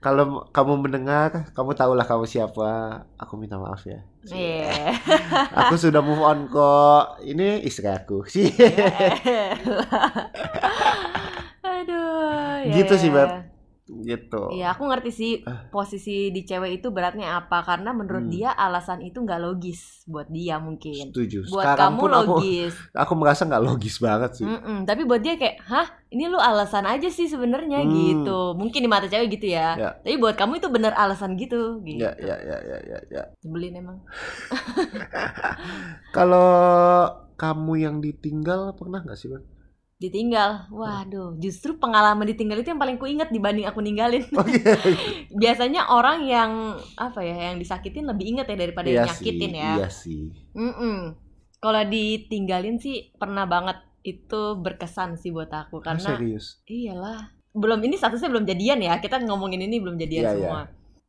Kalau 0.00 0.48
kamu 0.48 0.80
mendengar, 0.80 1.52
kamu 1.52 1.76
tahulah 1.76 2.06
kamu 2.08 2.24
siapa. 2.24 3.04
Aku 3.20 3.36
minta 3.36 3.60
maaf 3.60 3.84
ya. 3.84 4.00
Iya. 4.24 4.96
Aku 5.66 5.76
sudah 5.76 6.00
move 6.00 6.24
on 6.24 6.48
kok. 6.48 7.20
Ini 7.20 7.60
istri 7.66 7.90
aku 7.90 8.24
sih. 8.24 8.48
Aduh. 11.66 12.64
ya, 12.64 12.72
Gitu 12.72 12.94
sih, 12.96 13.12
ya. 13.12 13.28
Beb. 13.28 13.49
Gitu. 14.00 14.54
Iya, 14.54 14.72
aku 14.72 14.86
ngerti 14.86 15.10
sih 15.10 15.32
posisi 15.68 16.30
di 16.30 16.46
cewek 16.46 16.78
itu 16.78 16.88
beratnya 16.88 17.36
apa 17.36 17.60
karena 17.60 17.90
menurut 17.90 18.22
Hmm. 18.22 18.32
dia 18.32 18.50
alasan 18.50 19.02
itu 19.02 19.18
nggak 19.18 19.40
logis 19.42 20.06
buat 20.06 20.30
dia 20.30 20.62
mungkin. 20.62 21.10
Setuju. 21.10 21.50
Buat 21.50 21.64
Sekarang 21.74 21.90
kamu 21.90 22.00
pun 22.00 22.10
aku 22.14 22.22
logis. 22.38 22.74
aku 23.02 23.12
merasa 23.18 23.42
nggak 23.44 23.64
logis 23.64 23.96
banget 23.98 24.30
sih. 24.38 24.46
Mm-mm, 24.46 24.86
tapi 24.86 25.02
buat 25.02 25.18
dia 25.18 25.34
kayak, 25.34 25.56
hah, 25.66 25.86
ini 26.08 26.26
lu 26.26 26.38
alasan 26.38 26.86
aja 26.86 27.10
sih 27.10 27.26
sebenarnya 27.26 27.82
Hmm. 27.82 27.90
gitu. 27.90 28.38
Mungkin 28.54 28.80
di 28.80 28.88
mata 28.88 29.06
cewek 29.06 29.36
gitu 29.36 29.50
ya. 29.50 29.74
Ya. 29.74 29.90
Tapi 29.98 30.16
buat 30.16 30.38
kamu 30.38 30.62
itu 30.62 30.68
bener 30.70 30.94
alasan 30.94 31.34
gitu. 31.34 31.82
gitu. 31.82 31.98
Ya, 31.98 32.14
ya, 32.16 32.36
ya, 32.38 32.56
ya, 32.62 32.78
ya, 32.86 32.98
ya. 33.10 33.22
Nyebelin 33.42 33.74
emang. 33.80 33.98
Kalau 36.16 36.50
kamu 37.34 37.72
yang 37.80 37.96
ditinggal 37.98 38.76
pernah 38.76 39.00
nggak 39.00 39.16
sih, 39.16 39.30
Beb? 39.30 39.44
Ditinggal. 40.00 40.72
Waduh, 40.72 41.36
justru 41.36 41.76
pengalaman 41.76 42.24
ditinggal 42.24 42.64
itu 42.64 42.72
yang 42.72 42.80
paling 42.80 42.96
kuinget 42.96 43.28
dibanding 43.28 43.68
aku 43.68 43.84
ninggalin. 43.84 44.24
Oh 44.32 44.48
iya. 44.48 44.74
Biasanya 45.44 45.92
orang 45.92 46.24
yang 46.24 46.50
apa 46.96 47.20
ya, 47.20 47.52
yang 47.52 47.60
disakitin 47.60 48.08
lebih 48.08 48.32
inget 48.32 48.48
ya 48.48 48.56
daripada 48.56 48.88
Iya 48.88 49.04
yang 49.04 49.08
nyakitin 49.12 49.50
sih, 49.52 49.60
ya. 49.60 49.72
Iya 49.76 49.88
sih. 49.92 50.22
Mm-mm. 50.56 50.96
Kalau 51.60 51.82
ditinggalin 51.84 52.80
sih 52.80 53.12
pernah 53.14 53.44
banget 53.44 53.76
itu 54.00 54.56
berkesan 54.56 55.20
sih 55.20 55.28
buat 55.28 55.52
aku 55.52 55.84
Ah, 55.84 55.92
karena 55.92 56.16
serius. 56.16 56.64
iyalah 56.64 57.28
belum 57.52 57.84
ini 57.84 58.00
statusnya 58.00 58.32
belum 58.32 58.48
jadian 58.48 58.80
ya 58.80 58.96
kita 58.96 59.20
ngomongin 59.20 59.68
ini 59.68 59.76
belum 59.76 60.00
jadian 60.00 60.24
Iya, 60.24 60.32
semua 60.32 60.60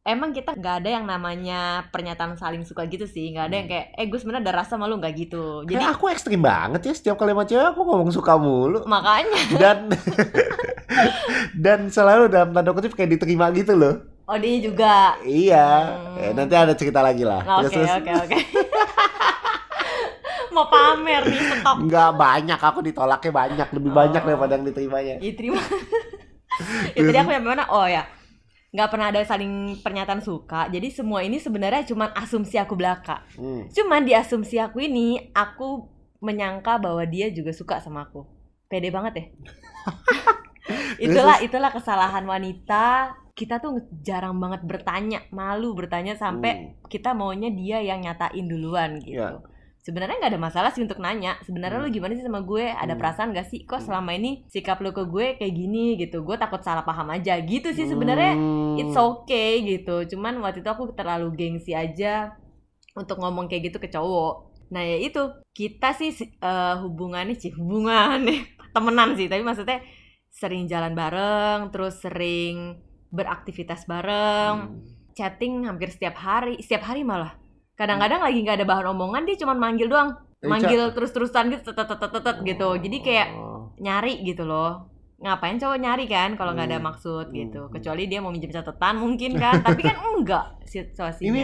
emang 0.01 0.33
kita 0.33 0.57
nggak 0.57 0.75
ada 0.81 0.89
yang 0.91 1.05
namanya 1.05 1.85
pernyataan 1.93 2.33
saling 2.33 2.65
suka 2.65 2.83
gitu 2.89 3.05
sih 3.05 3.31
nggak 3.31 3.45
ada 3.45 3.55
yang 3.55 3.67
kayak 3.69 3.85
eh 3.93 4.05
gue 4.05 4.17
sebenarnya 4.17 4.43
ada 4.43 4.53
rasa 4.59 4.73
malu 4.75 4.97
nggak 4.97 5.13
gitu. 5.15 5.61
Jadi 5.63 5.77
Kayak 5.77 5.93
aku 5.93 6.03
ekstrim 6.09 6.41
banget 6.41 6.81
ya 6.83 6.93
setiap 6.93 7.15
kali 7.15 7.31
sama 7.31 7.43
cewek 7.45 7.65
aku 7.69 7.81
ngomong 7.81 8.09
suka 8.09 8.33
mulu. 8.35 8.81
Makanya. 8.83 9.39
Dan 9.53 9.77
dan 11.63 11.79
selalu 11.87 12.27
dalam 12.27 12.49
tanda 12.49 12.71
kutip 12.71 12.91
kayak 12.93 13.13
diterima 13.13 13.47
gitu 13.53 13.77
loh. 13.77 14.01
oh 14.25 14.37
dia 14.39 14.57
juga. 14.57 14.95
Iya. 15.21 15.67
Hmm. 15.85 16.17
Eh, 16.17 16.31
nanti 16.33 16.53
ada 16.55 16.73
cerita 16.73 16.99
lagi 16.99 17.21
lah. 17.21 17.45
oke 17.61 17.69
oke 17.69 18.11
oke. 18.25 18.37
Mau 20.51 20.67
pamer 20.67 21.21
nih 21.29 21.41
stok. 21.57 21.75
Nggak 21.85 22.09
banyak. 22.17 22.59
Aku 22.59 22.79
ditolaknya 22.81 23.31
banyak. 23.31 23.67
Lebih 23.71 23.91
banyak 23.91 24.21
Oh. 24.21 24.27
daripada 24.27 24.51
yang 24.55 24.65
diterimanya. 24.65 25.15
ya 25.23 25.31
terima 25.31 25.61
ya 26.93 27.01
tadi 27.01 27.17
aku 27.17 27.31
yang 27.31 27.45
mana 27.47 27.63
oh 27.71 27.87
ya 27.87 28.03
nggak 28.71 28.87
pernah 28.87 29.11
ada 29.11 29.19
saling 29.27 29.83
pernyataan 29.83 30.23
suka. 30.23 30.71
Jadi 30.71 30.87
semua 30.95 31.21
ini 31.21 31.37
sebenarnya 31.37 31.83
cuma 31.91 32.09
asumsi 32.15 32.55
aku 32.55 32.79
belaka. 32.79 33.23
Hmm. 33.35 33.67
cuman 33.67 34.07
di 34.07 34.15
asumsi 34.15 34.57
aku 34.57 34.79
ini 34.79 35.31
aku 35.35 35.87
menyangka 36.23 36.79
bahwa 36.79 37.03
dia 37.03 37.27
juga 37.29 37.51
suka 37.51 37.83
sama 37.83 38.07
aku. 38.07 38.23
Pede 38.71 38.87
banget 38.87 39.13
ya. 39.19 39.25
Itulah 41.03 41.43
itulah 41.43 41.71
kesalahan 41.73 42.23
wanita. 42.23 43.17
Kita 43.35 43.57
tuh 43.57 43.89
jarang 44.05 44.37
banget 44.37 44.61
bertanya 44.63 45.19
malu 45.33 45.73
bertanya 45.73 46.13
sampai 46.13 46.77
kita 46.91 47.15
maunya 47.15 47.49
dia 47.49 47.81
yang 47.81 48.03
nyatain 48.05 48.45
duluan 48.45 49.01
gitu. 49.01 49.19
Ya. 49.19 49.41
Sebenarnya 49.81 50.17
nggak 50.17 50.31
ada 50.31 50.41
masalah 50.41 50.69
sih 50.69 50.81
untuk 50.81 50.97
nanya. 50.97 51.37
Sebenarnya 51.41 51.77
Hmm. 51.77 51.85
lu 51.85 51.91
gimana 51.91 52.13
sih 52.13 52.21
sama 52.21 52.41
gue? 52.41 52.65
Ada 52.65 52.93
Hmm. 52.93 52.99
perasaan 52.99 53.29
gak 53.31 53.47
sih? 53.47 53.59
Kok 53.61 53.81
selama 53.81 54.13
ini 54.13 54.45
sikap 54.45 54.77
lu 54.77 54.89
ke 54.89 55.03
gue 55.03 55.35
kayak 55.35 55.51
gini 55.51 55.97
gitu? 55.97 56.21
Gue 56.21 56.35
takut 56.35 56.61
salah 56.61 56.81
paham 56.81 57.09
aja. 57.09 57.35
Gitu 57.37 57.69
sih 57.71 57.85
sebenarnya. 57.85 58.33
Hmm. 58.33 58.77
it's 58.77 58.93
okay 58.93 59.59
gitu. 59.61 60.05
Cuman 60.07 60.37
waktu 60.39 60.61
itu 60.61 60.69
aku 60.69 60.93
terlalu 60.93 61.33
gengsi 61.33 61.73
aja 61.73 62.31
untuk 62.93 63.17
ngomong 63.17 63.45
kayak 63.45 63.67
gitu 63.67 63.77
ke 63.77 63.89
cowok. 63.89 64.33
Nah 64.69 64.81
ya 64.81 64.97
itu. 64.97 65.21
Kita 65.51 65.91
sih 65.91 66.09
si- 66.09 66.31
eh, 66.31 66.75
hubungannya 66.77 67.35
sih 67.35 67.51
hubungan 67.51 68.21
temenan 68.71 69.13
sih. 69.13 69.25
Tapi 69.25 69.41
maksudnya 69.41 69.81
sering 70.29 70.63
jalan 70.63 70.93
bareng 70.93 71.69
terus 71.69 71.99
sering 71.99 72.77
beraktivitas 73.09 73.83
bareng. 73.85 74.55
Hmm. 74.61 74.79
chatting 75.11 75.67
hampir 75.67 75.91
setiap 75.91 76.15
hari. 76.15 76.55
Setiap 76.63 76.87
hari 76.87 77.03
malah 77.03 77.35
kadang-kadang 77.81 78.21
lagi 78.21 78.37
nggak 78.39 78.57
ada 78.57 78.67
bahan 78.67 78.85
omongan 78.87 79.25
dia 79.25 79.35
cuma 79.35 79.53
manggil 79.53 79.89
doang 79.89 80.13
manggil 80.39 80.89
terus-terusan 80.91 81.49
gitu 81.51 81.69
tet, 81.69 81.81
tet, 81.81 81.89
tet, 81.91 82.11
tet, 82.11 82.21
tet, 82.21 82.37
gitu 82.43 82.69
jadi 82.77 82.97
kayak 82.99 83.27
Oh. 83.33 83.73
nyari 83.77 84.21
gitu 84.21 84.45
loh 84.45 84.85
ngapain 85.17 85.57
cowok 85.57 85.77
nyari 85.77 86.05
kan 86.05 86.33
kalau 86.33 86.51
nggak 86.51 86.67
ada 86.67 86.77
Hmm. 86.77 86.87
maksud 86.87 87.25
gitu 87.29 87.61
Hmm. 87.63 87.71
kecuali 87.71 88.05
dia 88.05 88.19
mau 88.19 88.29
minjem 88.29 88.49
catatan 88.51 88.95
mungkin 88.97 89.33
kan 89.35 89.61
tapi 89.65 89.81
kan 89.81 89.97
enggak 89.97 90.45
situasinya 90.63 91.29
Ini 91.31 91.43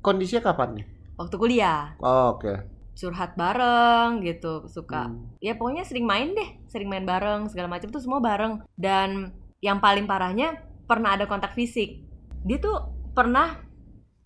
kondisinya 0.00 0.42
kapan 0.44 0.68
nih? 0.76 0.86
waktu 1.16 1.34
kuliah 1.34 1.94
Oh, 1.98 2.34
Oke. 2.34 2.54
curhat 2.92 3.34
bareng 3.34 4.22
gitu 4.22 4.66
suka 4.66 5.06
Hmm. 5.06 5.34
ya 5.38 5.54
pokoknya 5.54 5.82
sering 5.82 6.04
main 6.04 6.32
deh 6.32 6.48
sering 6.64 6.86
main 6.86 7.02
bareng 7.02 7.46
segala 7.46 7.66
macam 7.68 7.90
tuh 7.90 7.98
semua 7.98 8.18
bareng 8.18 8.62
dan 8.74 9.34
yang 9.58 9.78
paling 9.78 10.06
parahnya 10.06 10.54
pernah 10.84 11.12
ada 11.12 11.26
kontak 11.26 11.50
fisik 11.50 11.98
dia 12.40 12.56
tuh 12.56 12.78
pernah 13.10 13.58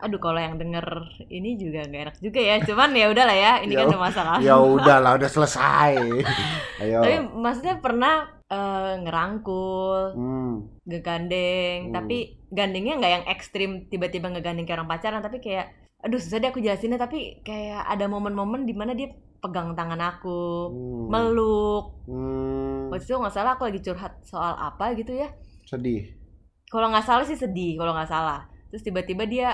aduh 0.00 0.16
kalau 0.16 0.36
yang 0.36 0.56
denger 0.56 0.84
ini 1.28 1.54
juga 1.54 1.84
nggak 1.84 2.02
enak 2.02 2.16
juga 2.18 2.40
ya 2.40 2.56
cuman 2.60 2.90
ya 2.92 3.06
udahlah 3.08 3.36
ya 3.36 3.52
ini 3.60 3.72
kan 3.72 3.84
Ya 3.84 3.88
udah 3.88 4.00
masa 4.00 4.20
lalu 4.24 4.42
Ya 4.42 4.56
udahlah, 4.76 5.12
udah 5.14 5.30
selesai. 5.30 5.92
Ayo. 6.82 6.98
tapi 7.00 7.14
maksudnya 7.30 7.74
pernah 7.78 8.14
eh, 8.46 8.92
ngerangkul 8.98 10.00
Hmm. 10.12 10.54
ngegandeng 10.84 11.78
Hmm. 11.88 11.94
tapi 11.94 12.16
gandengnya 12.48 12.94
nggak 12.96 13.12
yang 13.12 13.26
ekstrim 13.26 13.70
tiba-tiba 13.86 14.26
ngegandeng 14.28 14.64
kayak 14.64 14.78
orang 14.78 14.90
pacaran 14.90 15.20
tapi 15.20 15.38
kayak 15.38 15.70
aduh 16.00 16.16
susah 16.16 16.38
deh 16.38 16.48
aku 16.48 16.58
jelasinnya 16.58 16.96
tapi 16.96 17.38
kayak 17.40 17.84
ada 17.84 18.08
momen-momen 18.08 18.64
di 18.64 18.72
mana 18.72 18.90
dia 18.90 19.12
pegang 19.38 19.72
tangan 19.72 20.00
aku 20.00 20.40
Hmm. 20.68 21.06
meluk 21.08 21.84
Hmm. 22.04 22.88
waktu 22.88 23.04
itu 23.04 23.14
nggak 23.14 23.30
salah 23.30 23.54
aku 23.54 23.64
lagi 23.64 23.80
curhat 23.80 24.18
soal 24.22 24.52
apa 24.52 24.92
gitu 24.94 25.12
ya 25.12 25.28
Sedih. 25.62 26.10
kalau 26.66 26.88
nggak 26.88 27.04
salah 27.04 27.22
sih 27.22 27.34
sedih 27.34 27.76
kalau 27.76 27.92
nggak 27.92 28.08
salah 28.08 28.40
terus 28.68 28.82
tiba-tiba 28.82 29.24
dia 29.24 29.48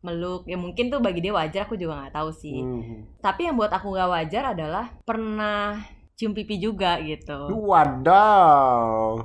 meluk 0.00 0.44
ya 0.44 0.56
mungkin 0.56 0.88
tuh 0.88 0.98
bagi 0.98 1.20
dia 1.20 1.30
wajar 1.30 1.64
aku 1.64 1.74
juga 1.74 1.98
nggak 1.98 2.14
tahu 2.14 2.30
sih 2.30 2.56
Hmm. 2.56 3.04
tapi 3.20 3.44
yang 3.44 3.54
buat 3.54 3.68
aku 3.68 3.90
nggak 3.90 4.10
wajar 4.10 4.44
adalah 4.50 4.88
pernah 5.02 5.76
cium 6.14 6.32
pipi 6.32 6.56
juga 6.56 6.96
gitu 6.98 7.52
Wadaw. 7.52 9.20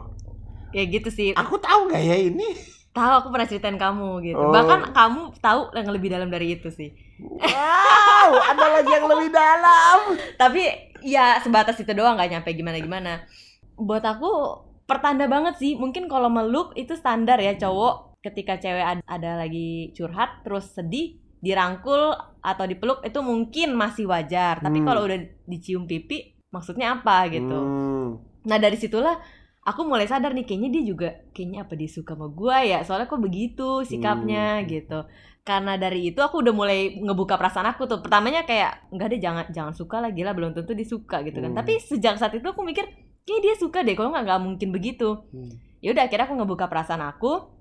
ya 0.71 0.83
gitu 0.83 1.07
sih 1.07 1.31
Aku 1.33 1.55
tahu 1.57 1.87
nggak 1.87 2.01
ya 2.01 2.17
ini? 2.21 2.49
tahu 2.91 3.11
aku 3.13 3.27
pernah 3.29 3.43
ceritain 3.45 3.75
kamu 3.75 4.23
gitu 4.25 4.39
Oh. 4.39 4.51
bahkan 4.51 4.87
kamu 4.89 5.21
tahu 5.37 5.67
yang 5.73 5.89
lebih 5.89 6.09
dalam 6.09 6.27
dari 6.27 6.55
itu 6.55 6.67
sih 6.69 6.91
Wow, 7.19 8.31
ada 8.45 8.65
lagi 8.73 8.87
yang 8.89 9.03
lebih 9.05 9.29
dalam. 9.29 10.15
tapi 10.35 10.63
ya 11.01 11.39
sebatas 11.39 11.75
itu 11.75 11.91
doang 11.91 12.15
nggak 12.15 12.27
nyampe 12.29 12.51
gimana 12.51 12.77
gimana 12.77 13.13
buat 13.75 13.99
aku 14.01 14.31
pertanda 14.83 15.25
banget 15.25 15.55
sih 15.55 15.75
mungkin 15.75 16.05
kalau 16.05 16.27
meluk 16.27 16.71
itu 16.73 16.91
standar 16.93 17.35
ya 17.37 17.55
cowok 17.55 18.04
ketika 18.25 18.57
cewek 18.57 18.81
ad- 18.83 19.05
ada 19.05 19.37
lagi 19.37 19.67
curhat 19.91 20.41
terus 20.41 20.71
sedih 20.71 21.13
dirangkul 21.39 22.09
atau 22.41 22.65
dipeluk 22.65 22.99
itu 23.01 23.19
mungkin 23.21 23.73
masih 23.73 24.05
wajar 24.05 24.57
tapi 24.57 24.81
Hmm. 24.81 24.87
kalau 24.87 25.05
udah 25.05 25.17
dicium 25.45 25.85
pipi 25.85 26.33
maksudnya 26.49 26.95
apa 26.95 27.29
gitu 27.29 27.53
Hmm. 27.53 28.09
nah 28.43 28.57
dari 28.57 28.75
situlah 28.75 29.13
aku 29.61 29.81
mulai 29.81 30.05
sadar 30.05 30.31
nih 30.31 30.43
kayaknya 30.43 30.69
dia 30.71 30.83
juga 30.83 31.09
kayaknya 31.31 31.59
apa 31.61 31.73
dia 31.73 31.87
suka 31.87 32.13
sama 32.13 32.27
gua 32.27 32.61
ya 32.61 32.81
soalnya 32.81 33.05
kok 33.05 33.17
begitu 33.19 33.81
sikapnya 33.83 34.59
Hmm. 34.59 34.67
gitu 34.67 34.99
karena 35.41 35.73
dari 35.75 36.09
itu 36.09 36.17
aku 36.17 36.41
udah 36.41 36.51
mulai 36.51 36.79
ngebuka 36.95 37.35
perasaan 37.35 37.69
aku 37.69 37.85
tuh 37.85 37.99
pertamanya 37.99 38.41
kayak 38.43 38.89
enggak 38.89 39.07
deh 39.07 39.21
jangan 39.21 39.45
jangan 39.47 39.73
suka 39.73 39.97
lah 39.99 40.09
gila 40.09 40.33
belum 40.33 40.51
tentu 40.51 40.73
dia 40.73 40.85
suka 40.85 41.21
gitu 41.21 41.37
kan 41.39 41.53
Hmm. 41.53 41.59
tapi 41.59 41.77
sejak 41.79 42.17
saat 42.17 42.33
itu 42.33 42.45
aku 42.45 42.61
mikir 42.61 42.89
kayak 43.21 43.41
dia 43.43 43.53
suka 43.55 43.81
deh 43.81 43.93
kalau 43.93 44.09
nggak 44.09 44.23
nggak 44.23 44.41
mungkin 44.41 44.69
begitu 44.71 45.21
Hmm. 45.29 45.53
ya 45.77 45.93
udah 45.93 46.03
akhirnya 46.03 46.25
aku 46.25 46.35
ngebuka 46.35 46.65
perasaan 46.65 47.01
aku 47.03 47.53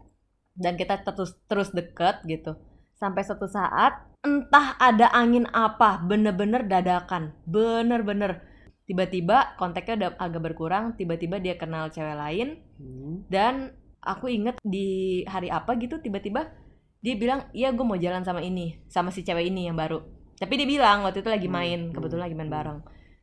dan 0.54 0.78
kita 0.78 1.02
terus 1.02 1.34
terus 1.50 1.70
deket 1.74 2.22
gitu. 2.26 2.54
Sampai 2.94 3.26
suatu 3.26 3.50
saat 3.50 4.10
entah 4.24 4.78
ada 4.80 5.10
angin 5.12 5.44
apa 5.50 6.00
bener-bener 6.00 6.64
dadakan. 6.64 7.34
Bener-bener. 7.44 8.42
Tiba-tiba 8.84 9.56
kontaknya 9.56 9.94
udah 9.96 10.10
agak 10.20 10.42
berkurang 10.44 10.94
tiba-tiba 10.96 11.40
dia 11.40 11.56
kenal 11.56 11.88
cewek 11.88 12.16
lain. 12.16 12.60
Hmm. 12.74 13.22
dan 13.30 13.70
aku 14.04 14.28
inget 14.28 14.58
di 14.60 15.22
hari 15.24 15.48
apa 15.48 15.78
gitu 15.80 16.02
tiba-tiba 16.02 16.52
dia 17.00 17.14
bilang 17.14 17.48
iya 17.54 17.72
gue 17.72 17.84
mau 17.84 17.96
jalan 17.96 18.26
sama 18.26 18.40
ini 18.40 18.80
sama 18.88 19.12
si 19.12 19.20
cewek 19.24 19.48
ini 19.48 19.68
yang 19.68 19.76
baru. 19.76 20.00
Tapi 20.40 20.52
dia 20.56 20.68
bilang 20.68 21.04
waktu 21.04 21.20
itu 21.22 21.30
lagi 21.30 21.48
Hmm, 21.48 21.56
main 21.56 21.80
hmm, 21.88 21.92
kebetulan 21.94 22.24
lagi 22.26 22.36
main 22.36 22.50
bareng. 22.50 22.78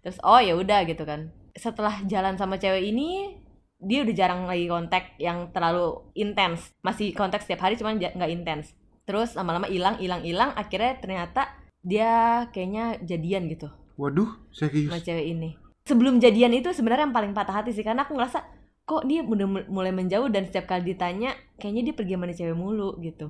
Terus 0.05 0.17
oh 0.21 0.37
ya 0.37 0.53
udah 0.53 0.85
gitu 0.85 1.03
kan. 1.03 1.33
Setelah 1.57 2.05
jalan 2.07 2.37
sama 2.37 2.61
cewek 2.61 2.93
ini 2.93 3.41
dia 3.81 4.05
udah 4.05 4.15
jarang 4.15 4.45
lagi 4.45 4.69
kontak 4.69 5.17
yang 5.17 5.49
terlalu 5.49 6.05
intens. 6.13 6.69
Masih 6.85 7.11
kontak 7.17 7.41
setiap 7.41 7.65
hari 7.65 7.75
cuman 7.75 7.97
nggak 7.97 8.31
intens. 8.31 8.77
Terus 9.03 9.33
lama-lama 9.33 9.65
hilang 9.65 9.97
hilang 9.97 10.21
hilang 10.21 10.53
akhirnya 10.53 11.01
ternyata 11.01 11.49
dia 11.81 12.45
kayaknya 12.53 13.01
jadian 13.01 13.49
gitu. 13.49 13.67
Waduh, 13.97 14.29
serius. 14.53 14.89
sama 14.93 15.01
cewek 15.01 15.25
ini. 15.25 15.57
Sebelum 15.85 16.21
jadian 16.21 16.53
itu 16.53 16.69
sebenarnya 16.71 17.09
yang 17.09 17.15
paling 17.17 17.33
patah 17.33 17.61
hati 17.61 17.73
sih 17.73 17.81
karena 17.81 18.05
aku 18.05 18.13
ngerasa 18.13 18.45
kok 18.81 19.05
dia 19.09 19.25
udah 19.25 19.47
mul- 19.49 19.69
mulai 19.69 19.89
menjauh 19.89 20.29
dan 20.29 20.45
setiap 20.45 20.69
kali 20.69 20.93
ditanya 20.93 21.33
kayaknya 21.57 21.89
dia 21.89 21.93
pergi 21.97 22.13
sama 22.17 22.25
nih 22.29 22.37
cewek 22.37 22.57
mulu 22.57 22.89
gitu. 23.01 23.25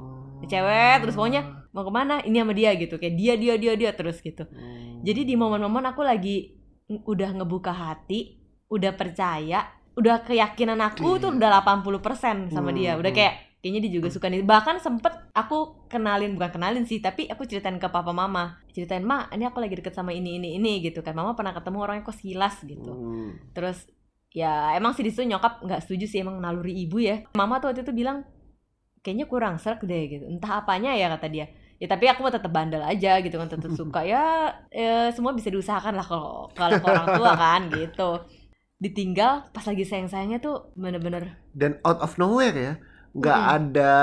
Cewek 0.47 0.95
terus 0.99 1.15
pokoknya 1.15 1.41
mau 1.71 1.83
ke 1.87 1.91
mana? 1.95 2.19
Ini 2.27 2.43
sama 2.43 2.53
dia 2.55 2.71
gitu. 2.75 2.99
Kayak 2.99 3.15
dia 3.15 3.33
dia 3.39 3.53
dia 3.55 3.73
dia 3.79 3.91
terus 3.95 4.19
gitu. 4.19 4.43
Hmm. 4.43 4.99
jadi 5.01 5.25
di 5.25 5.33
momen-momen 5.33 5.81
aku 5.89 6.05
lagi 6.05 6.59
udah 6.91 7.29
ngebuka 7.39 7.73
hati 7.73 8.37
udah 8.69 8.93
percaya 8.93 9.65
udah 9.95 10.23
keyakinan 10.23 10.79
aku 10.79 11.19
tuh 11.19 11.35
udah 11.35 11.61
80% 11.63 12.53
sama 12.53 12.71
Hmm, 12.71 12.77
dia. 12.77 12.91
Udah 12.95 13.11
hmm. 13.11 13.19
kayak 13.19 13.33
kayaknya 13.59 13.79
dia 13.87 13.91
juga 13.99 14.07
suka 14.09 14.31
nih. 14.31 14.41
Bahkan 14.41 14.79
sempet 14.79 15.13
aku 15.35 15.87
kenalin 15.91 16.33
bukan 16.39 16.51
kenalin 16.57 16.83
sih 16.87 17.03
tapi 17.03 17.27
aku 17.27 17.43
ceritain 17.43 17.75
ke 17.77 17.87
papa 17.91 18.15
mama. 18.15 18.57
Ceritain 18.71 19.03
ma 19.03 19.27
ini 19.35 19.43
aku 19.45 19.59
lagi 19.59 19.75
deket 19.75 19.93
sama 19.93 20.15
ini 20.15 20.39
ini 20.39 20.55
ini 20.55 20.79
gitu 20.81 21.03
kan. 21.03 21.13
Mama 21.13 21.35
pernah 21.35 21.51
ketemu 21.51 21.77
orangnya 21.83 22.03
kok 22.07 22.15
sekilas 22.17 22.55
gitu. 22.63 22.91
Hmm. 22.91 23.31
terus 23.51 23.87
ya 24.31 24.71
emang 24.79 24.95
sih 24.95 25.03
di 25.03 25.11
situ 25.11 25.27
nyokap 25.27 25.59
nggak 25.59 25.83
setuju 25.83 26.05
sih 26.07 26.19
emang 26.23 26.39
naluri 26.39 26.71
ibu 26.87 26.97
ya. 27.03 27.27
Mama 27.35 27.59
tuh 27.59 27.75
waktu 27.75 27.83
itu 27.83 27.91
bilang 27.91 28.23
kayaknya 29.03 29.27
kurang 29.27 29.59
serk 29.59 29.83
deh 29.83 30.07
gitu. 30.07 30.23
Entah 30.25 30.63
apanya 30.63 30.95
ya 30.95 31.11
kata 31.11 31.27
dia. 31.27 31.51
Ya 31.81 31.89
tapi 31.89 32.05
aku 32.07 32.21
mau 32.21 32.31
tetap 32.31 32.53
bandel 32.53 32.79
aja 32.81 33.19
gitu 33.19 33.35
kan. 33.35 33.49
Tetap 33.51 33.73
suka. 33.75 34.05
Ya, 34.07 34.55
ya 34.71 35.11
semua 35.11 35.35
bisa 35.35 35.49
diusahakan 35.51 35.99
lah 35.99 36.05
kalau 36.05 36.47
kalau 36.55 36.77
orang 36.79 37.07
tua 37.17 37.31
kan 37.35 37.61
gitu 37.73 38.09
ditinggal 38.81 39.47
pas 39.47 39.61
lagi 39.61 39.85
sayang 39.85 40.09
sayangnya 40.09 40.41
tuh 40.41 40.73
bener-bener 40.73 41.37
dan 41.53 41.77
out 41.81 42.01
of 42.01 42.17
nowhere 42.17 42.51
ya 42.51 42.73
nggak 43.11 43.37
Mm-mm. 43.37 43.55
ada 43.59 43.93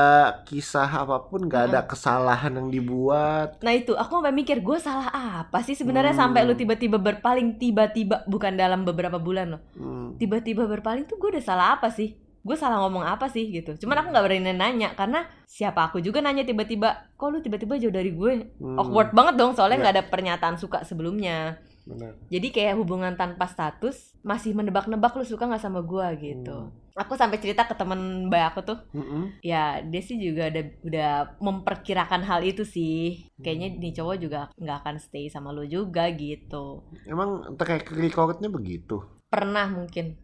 kisah 0.44 0.84
apa 0.86 1.24
pun 1.24 1.40
nggak 1.42 1.62
ada 1.66 1.80
kesalahan 1.82 2.52
yang 2.54 2.68
dibuat 2.68 3.56
nah 3.58 3.72
itu 3.72 3.90
aku 3.92 4.20
sampai 4.20 4.30
mikir 4.30 4.60
gue 4.60 4.78
salah 4.78 5.08
apa 5.42 5.58
sih 5.60 5.72
sebenarnya 5.72 6.12
Hmm. 6.12 6.22
sampai 6.28 6.44
lu 6.44 6.52
tiba-tiba 6.52 6.96
berpaling 6.96 7.56
tiba-tiba 7.56 8.22
bukan 8.24 8.52
dalam 8.54 8.84
beberapa 8.84 9.16
bulan 9.16 9.56
loh 9.56 9.62
Hmm. 9.74 10.14
tiba-tiba 10.14 10.64
berpaling 10.64 11.04
tuh 11.04 11.16
gue 11.16 11.32
udah 11.32 11.42
salah 11.42 11.74
apa 11.74 11.88
sih 11.88 12.14
gue 12.38 12.54
salah 12.54 12.78
ngomong 12.78 13.02
apa 13.02 13.26
sih 13.26 13.48
gitu 13.50 13.74
cuman 13.78 13.98
aku 13.98 14.08
nggak 14.08 14.24
berani 14.24 14.52
nanya 14.52 14.92
karena 14.92 15.24
siapa 15.42 15.88
aku 15.88 15.98
juga 15.98 16.20
nanya 16.20 16.44
tiba-tiba 16.44 17.12
kok 17.12 17.28
lu 17.28 17.40
tiba-tiba 17.40 17.74
jauh 17.76 17.90
dari 17.90 18.12
gue 18.12 18.54
Hmm. 18.56 18.76
awkward 18.76 19.10
banget 19.10 19.34
dong 19.34 19.52
soalnya 19.52 19.74
Iya. 19.74 19.82
nggak 19.82 19.94
ada 19.96 20.04
pernyataan 20.06 20.56
suka 20.56 20.84
sebelumnya 20.84 21.56
Benar. 21.88 22.12
jadi 22.28 22.48
kayak 22.48 22.74
hubungan 22.76 23.14
tanpa 23.14 23.48
status 23.48 24.12
masih 24.20 24.52
menebak-nebak 24.52 25.10
lu 25.10 25.24
suka 25.24 25.44
nggak 25.44 25.62
sama 25.62 25.80
gue 25.80 26.06
gitu 26.20 26.68
Hmm. 26.68 27.00
aku 27.00 27.14
sampai 27.14 27.38
cerita 27.38 27.62
ke 27.62 27.72
temen 27.72 28.26
mbak 28.26 28.44
aku 28.50 28.60
tuh 28.66 28.78
Mm-mm. 28.90 29.38
ya 29.40 29.78
dia 29.80 30.02
sih 30.02 30.18
juga 30.18 30.50
ada 30.50 30.66
udah 30.82 31.10
memperkirakan 31.38 32.20
hal 32.20 32.42
itu 32.42 32.62
sih 32.62 33.24
kayaknya 33.38 33.72
nih 33.72 33.94
cowok 33.94 34.16
juga 34.18 34.40
nggak 34.54 34.78
akan 34.82 34.96
stay 34.98 35.30
sama 35.30 35.48
lu 35.48 35.62
juga 35.64 36.10
gitu 36.10 36.82
emang 37.06 37.54
track 37.54 37.94
recordnya 37.94 38.50
begitu 38.50 39.00
pernah 39.28 39.64
mungkin 39.66 40.18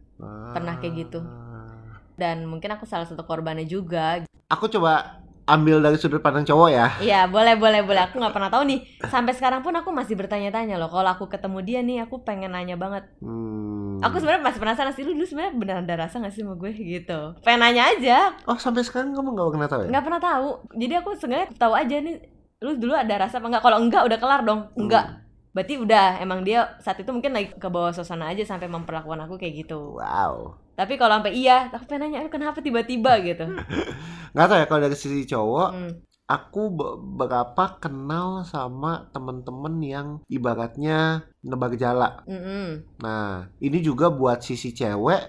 Pernah 0.51 0.79
kayak 0.79 0.95
gitu. 0.97 1.19
Ah. 1.19 1.99
dan 2.15 2.43
mungkin 2.43 2.71
aku 2.71 2.83
salah 2.83 3.03
satu 3.03 3.23
korbannya 3.23 3.63
juga 3.65 4.23
aku 4.47 4.67
coba 4.69 5.24
ambil 5.45 5.77
dari 5.81 5.97
sudut 6.01 6.21
pandang 6.21 6.45
cowok 6.45 6.69
ya? 6.73 6.87
Iya 7.01 7.21
boleh 7.29 7.53
boleh 7.57 7.85
boleh. 7.85 8.09
Aku 8.09 8.17
nggak 8.17 8.33
pernah 8.33 8.49
tahu 8.49 8.65
nih. 8.65 8.79
Sampai 9.09 9.37
sekarang 9.37 9.61
pun 9.61 9.73
aku 9.77 9.93
masih 9.93 10.17
bertanya-tanya 10.17 10.81
loh. 10.81 10.89
Kalau 10.89 11.09
aku 11.09 11.29
ketemu 11.29 11.57
dia 11.61 11.79
nih 11.85 11.97
aku 12.05 12.25
pengen 12.25 12.53
nanya 12.53 12.75
banget. 12.75 13.05
Hmm. 13.21 14.01
aku 14.03 14.19
sebenarnya 14.19 14.43
masih 14.43 14.59
penasaran 14.59 14.91
sih 14.91 15.07
lu 15.07 15.15
dulu 15.15 15.23
sebenarnya 15.23 15.53
beneran 15.55 15.83
ada 15.87 15.95
rasa 16.05 16.19
gak 16.19 16.33
sih 16.35 16.43
sama 16.43 16.59
gue? 16.59 16.71
Gitu. 16.75 17.19
Pengen 17.45 17.61
nanya 17.63 17.83
aja. 17.95 18.35
Oh 18.49 18.59
sampai 18.59 18.83
sekarang 18.83 19.15
kamu 19.15 19.33
nggak 19.33 19.53
pernah 19.55 19.69
tahu 19.71 19.81
ya? 19.85 19.89
Nggak 19.93 20.03
pernah 20.03 20.21
tahu. 20.21 20.49
Jadi 20.75 20.93
aku 20.99 21.09
sebenarnya 21.15 21.47
tahu 21.55 21.73
aja 21.73 21.95
nih 22.01 22.15
lu 22.63 22.71
dulu 22.79 22.93
ada 22.95 23.13
rasa 23.19 23.37
apa 23.37 23.47
enggak 23.51 23.63
kalau 23.63 23.77
enggak 23.79 24.03
udah 24.03 24.17
kelar 24.19 24.41
dong. 24.43 24.61
Enggak 24.75 25.24
berarti 25.55 25.79
udah 25.79 26.19
emang 26.19 26.43
dia 26.43 26.75
saat 26.83 26.99
itu 26.99 27.07
mungkin 27.09 27.31
lagi 27.31 27.55
ke 27.55 27.67
bawah 27.71 27.95
suasana 27.95 28.27
aja 28.27 28.43
sampai 28.43 28.67
memperlakukan 28.67 29.23
aku 29.23 29.39
kayak 29.39 29.63
gitu 29.63 29.95
wow 29.95 30.59
tapi 30.75 30.99
kalau 30.99 31.15
sampai 31.15 31.31
iya 31.31 31.71
aku 31.71 31.87
pengen 31.87 32.11
nanya 32.11 32.27
"Eh, 32.27 32.29
kenapa 32.29 32.59
tiba-tiba 32.59 33.15
gitu 33.23 33.47
nggak 34.35 34.45
tahu 34.45 34.57
ya 34.59 34.65
kalau 34.67 34.81
dari 34.83 34.97
sisi 34.99 35.23
cowok 35.23 35.69
Hmm. 35.71 35.91
aku 36.27 36.61
be- 36.73 36.97
berapa 37.15 37.79
kenal 37.79 38.43
sama 38.43 39.07
temen-temen 39.09 39.75
yang 39.79 40.07
ibaratnya 40.27 41.23
nebak 41.39 41.79
jala 41.79 42.25
Mm-mm. 42.27 42.83
Nah, 42.99 43.47
ini 43.61 43.79
juga 43.79 44.11
buat 44.11 44.41
sisi 44.41 44.73
cewek 44.73 45.21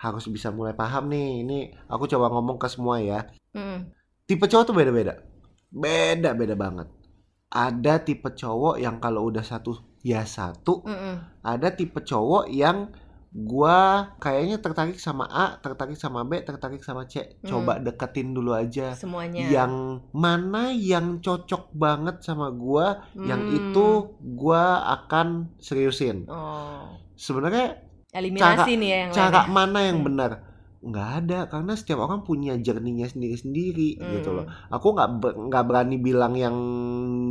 harus 0.00 0.24
bisa 0.32 0.48
mulai 0.48 0.72
paham 0.72 1.12
nih. 1.12 1.44
Ini 1.44 1.58
aku 1.86 2.08
coba 2.08 2.32
ngomong 2.32 2.56
ke 2.56 2.72
semua 2.72 2.96
ya. 2.98 3.28
Mm-mm. 3.52 3.84
Tipe 4.24 4.48
cowok 4.48 4.64
tuh 4.64 4.72
beda-beda. 4.72 5.20
Beda-beda 5.68 6.56
banget. 6.56 6.88
Ada 7.50 7.98
tipe 8.00 8.30
cowok 8.30 8.78
yang 8.78 9.02
kalau 9.02 9.26
udah 9.26 9.42
satu 9.42 9.74
ya 10.00 10.22
satu. 10.22 10.86
Mm-mm. 10.86 11.42
Ada 11.42 11.74
tipe 11.74 11.98
cowok 11.98 12.46
yang 12.46 12.94
gua 13.30 14.10
kayaknya 14.18 14.58
tertarik 14.58 14.98
sama 14.98 15.22
A, 15.26 15.58
tertarik 15.58 15.94
sama 15.94 16.26
B, 16.26 16.42
tertarik 16.42 16.82
sama 16.82 17.06
C. 17.06 17.38
Coba 17.42 17.78
deketin 17.78 18.34
dulu 18.34 18.50
aja. 18.50 18.90
semuanya 18.90 19.46
Yang 19.46 20.02
mana 20.10 20.70
yang 20.70 21.18
cocok 21.18 21.70
banget 21.70 22.22
sama 22.22 22.50
gua, 22.50 23.06
yang 23.14 23.46
Hmm. 23.46 23.54
itu 23.54 23.86
gua 24.34 24.82
akan 24.98 25.54
seriusin. 25.58 26.26
oh 26.26 26.98
Sebenarnya 27.14 27.78
eliminasi 28.10 28.74
nih 28.74 28.88
ya 28.88 28.98
yang 29.06 29.10
cara 29.12 29.30
lainnya. 29.46 29.52
mana 29.52 29.78
yang 29.86 29.98
Hmm. 30.02 30.06
benar 30.10 30.30
nggak 30.80 31.08
ada 31.20 31.38
karena 31.44 31.76
setiap 31.76 32.00
orang 32.00 32.24
punya 32.24 32.56
journey-nya 32.56 33.04
sendiri-sendiri 33.06 34.00
Hmm. 34.00 34.10
gitu 34.16 34.32
loh 34.32 34.48
aku 34.68 34.96
nggak 34.96 35.10
ber- 35.20 35.36
nggak 35.36 35.64
berani 35.68 35.96
bilang 36.00 36.32
yang 36.32 36.56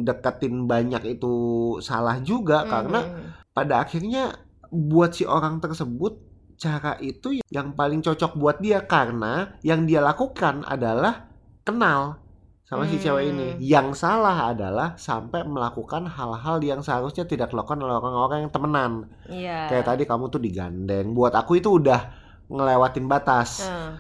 deketin 0.02 0.70
banyak 0.70 1.18
itu 1.18 1.34
salah 1.80 2.22
juga 2.22 2.62
Hmm, 2.62 2.70
karena 2.70 3.00
hmm, 3.02 3.12
hmm. 3.12 3.28
pada 3.50 3.82
akhirnya 3.82 4.24
buat 4.70 5.12
si 5.12 5.26
orang 5.26 5.58
tersebut 5.58 6.22
cara 6.56 7.00
itu 7.00 7.42
yang 7.50 7.74
paling 7.74 8.06
cocok 8.06 8.36
buat 8.36 8.62
dia 8.62 8.84
karena 8.84 9.58
yang 9.62 9.88
dia 9.88 9.98
lakukan 10.00 10.62
adalah 10.62 11.32
kenal 11.64 12.22
sama 12.62 12.86
si 12.86 13.02
cewek 13.02 13.34
ini 13.34 13.48
Hmm. 13.50 13.60
yang 13.60 13.88
salah 13.98 14.54
adalah 14.54 14.94
sampai 14.94 15.42
melakukan 15.42 16.06
hal-hal 16.06 16.62
yang 16.62 16.86
seharusnya 16.86 17.26
tidak 17.26 17.50
dilakukan 17.50 17.82
oleh 17.82 17.98
orang-orang 17.98 18.46
yang 18.46 18.54
temenan 18.54 18.92
iya 19.26 19.66
kayak 19.66 19.90
tadi 19.90 20.04
kamu 20.06 20.30
tuh 20.30 20.38
digandeng 20.38 21.18
buat 21.18 21.34
aku 21.34 21.58
itu 21.58 21.82
udah 21.82 22.19
ngelewatin 22.50 23.06
batas 23.06 23.64
Eh, 23.64 23.92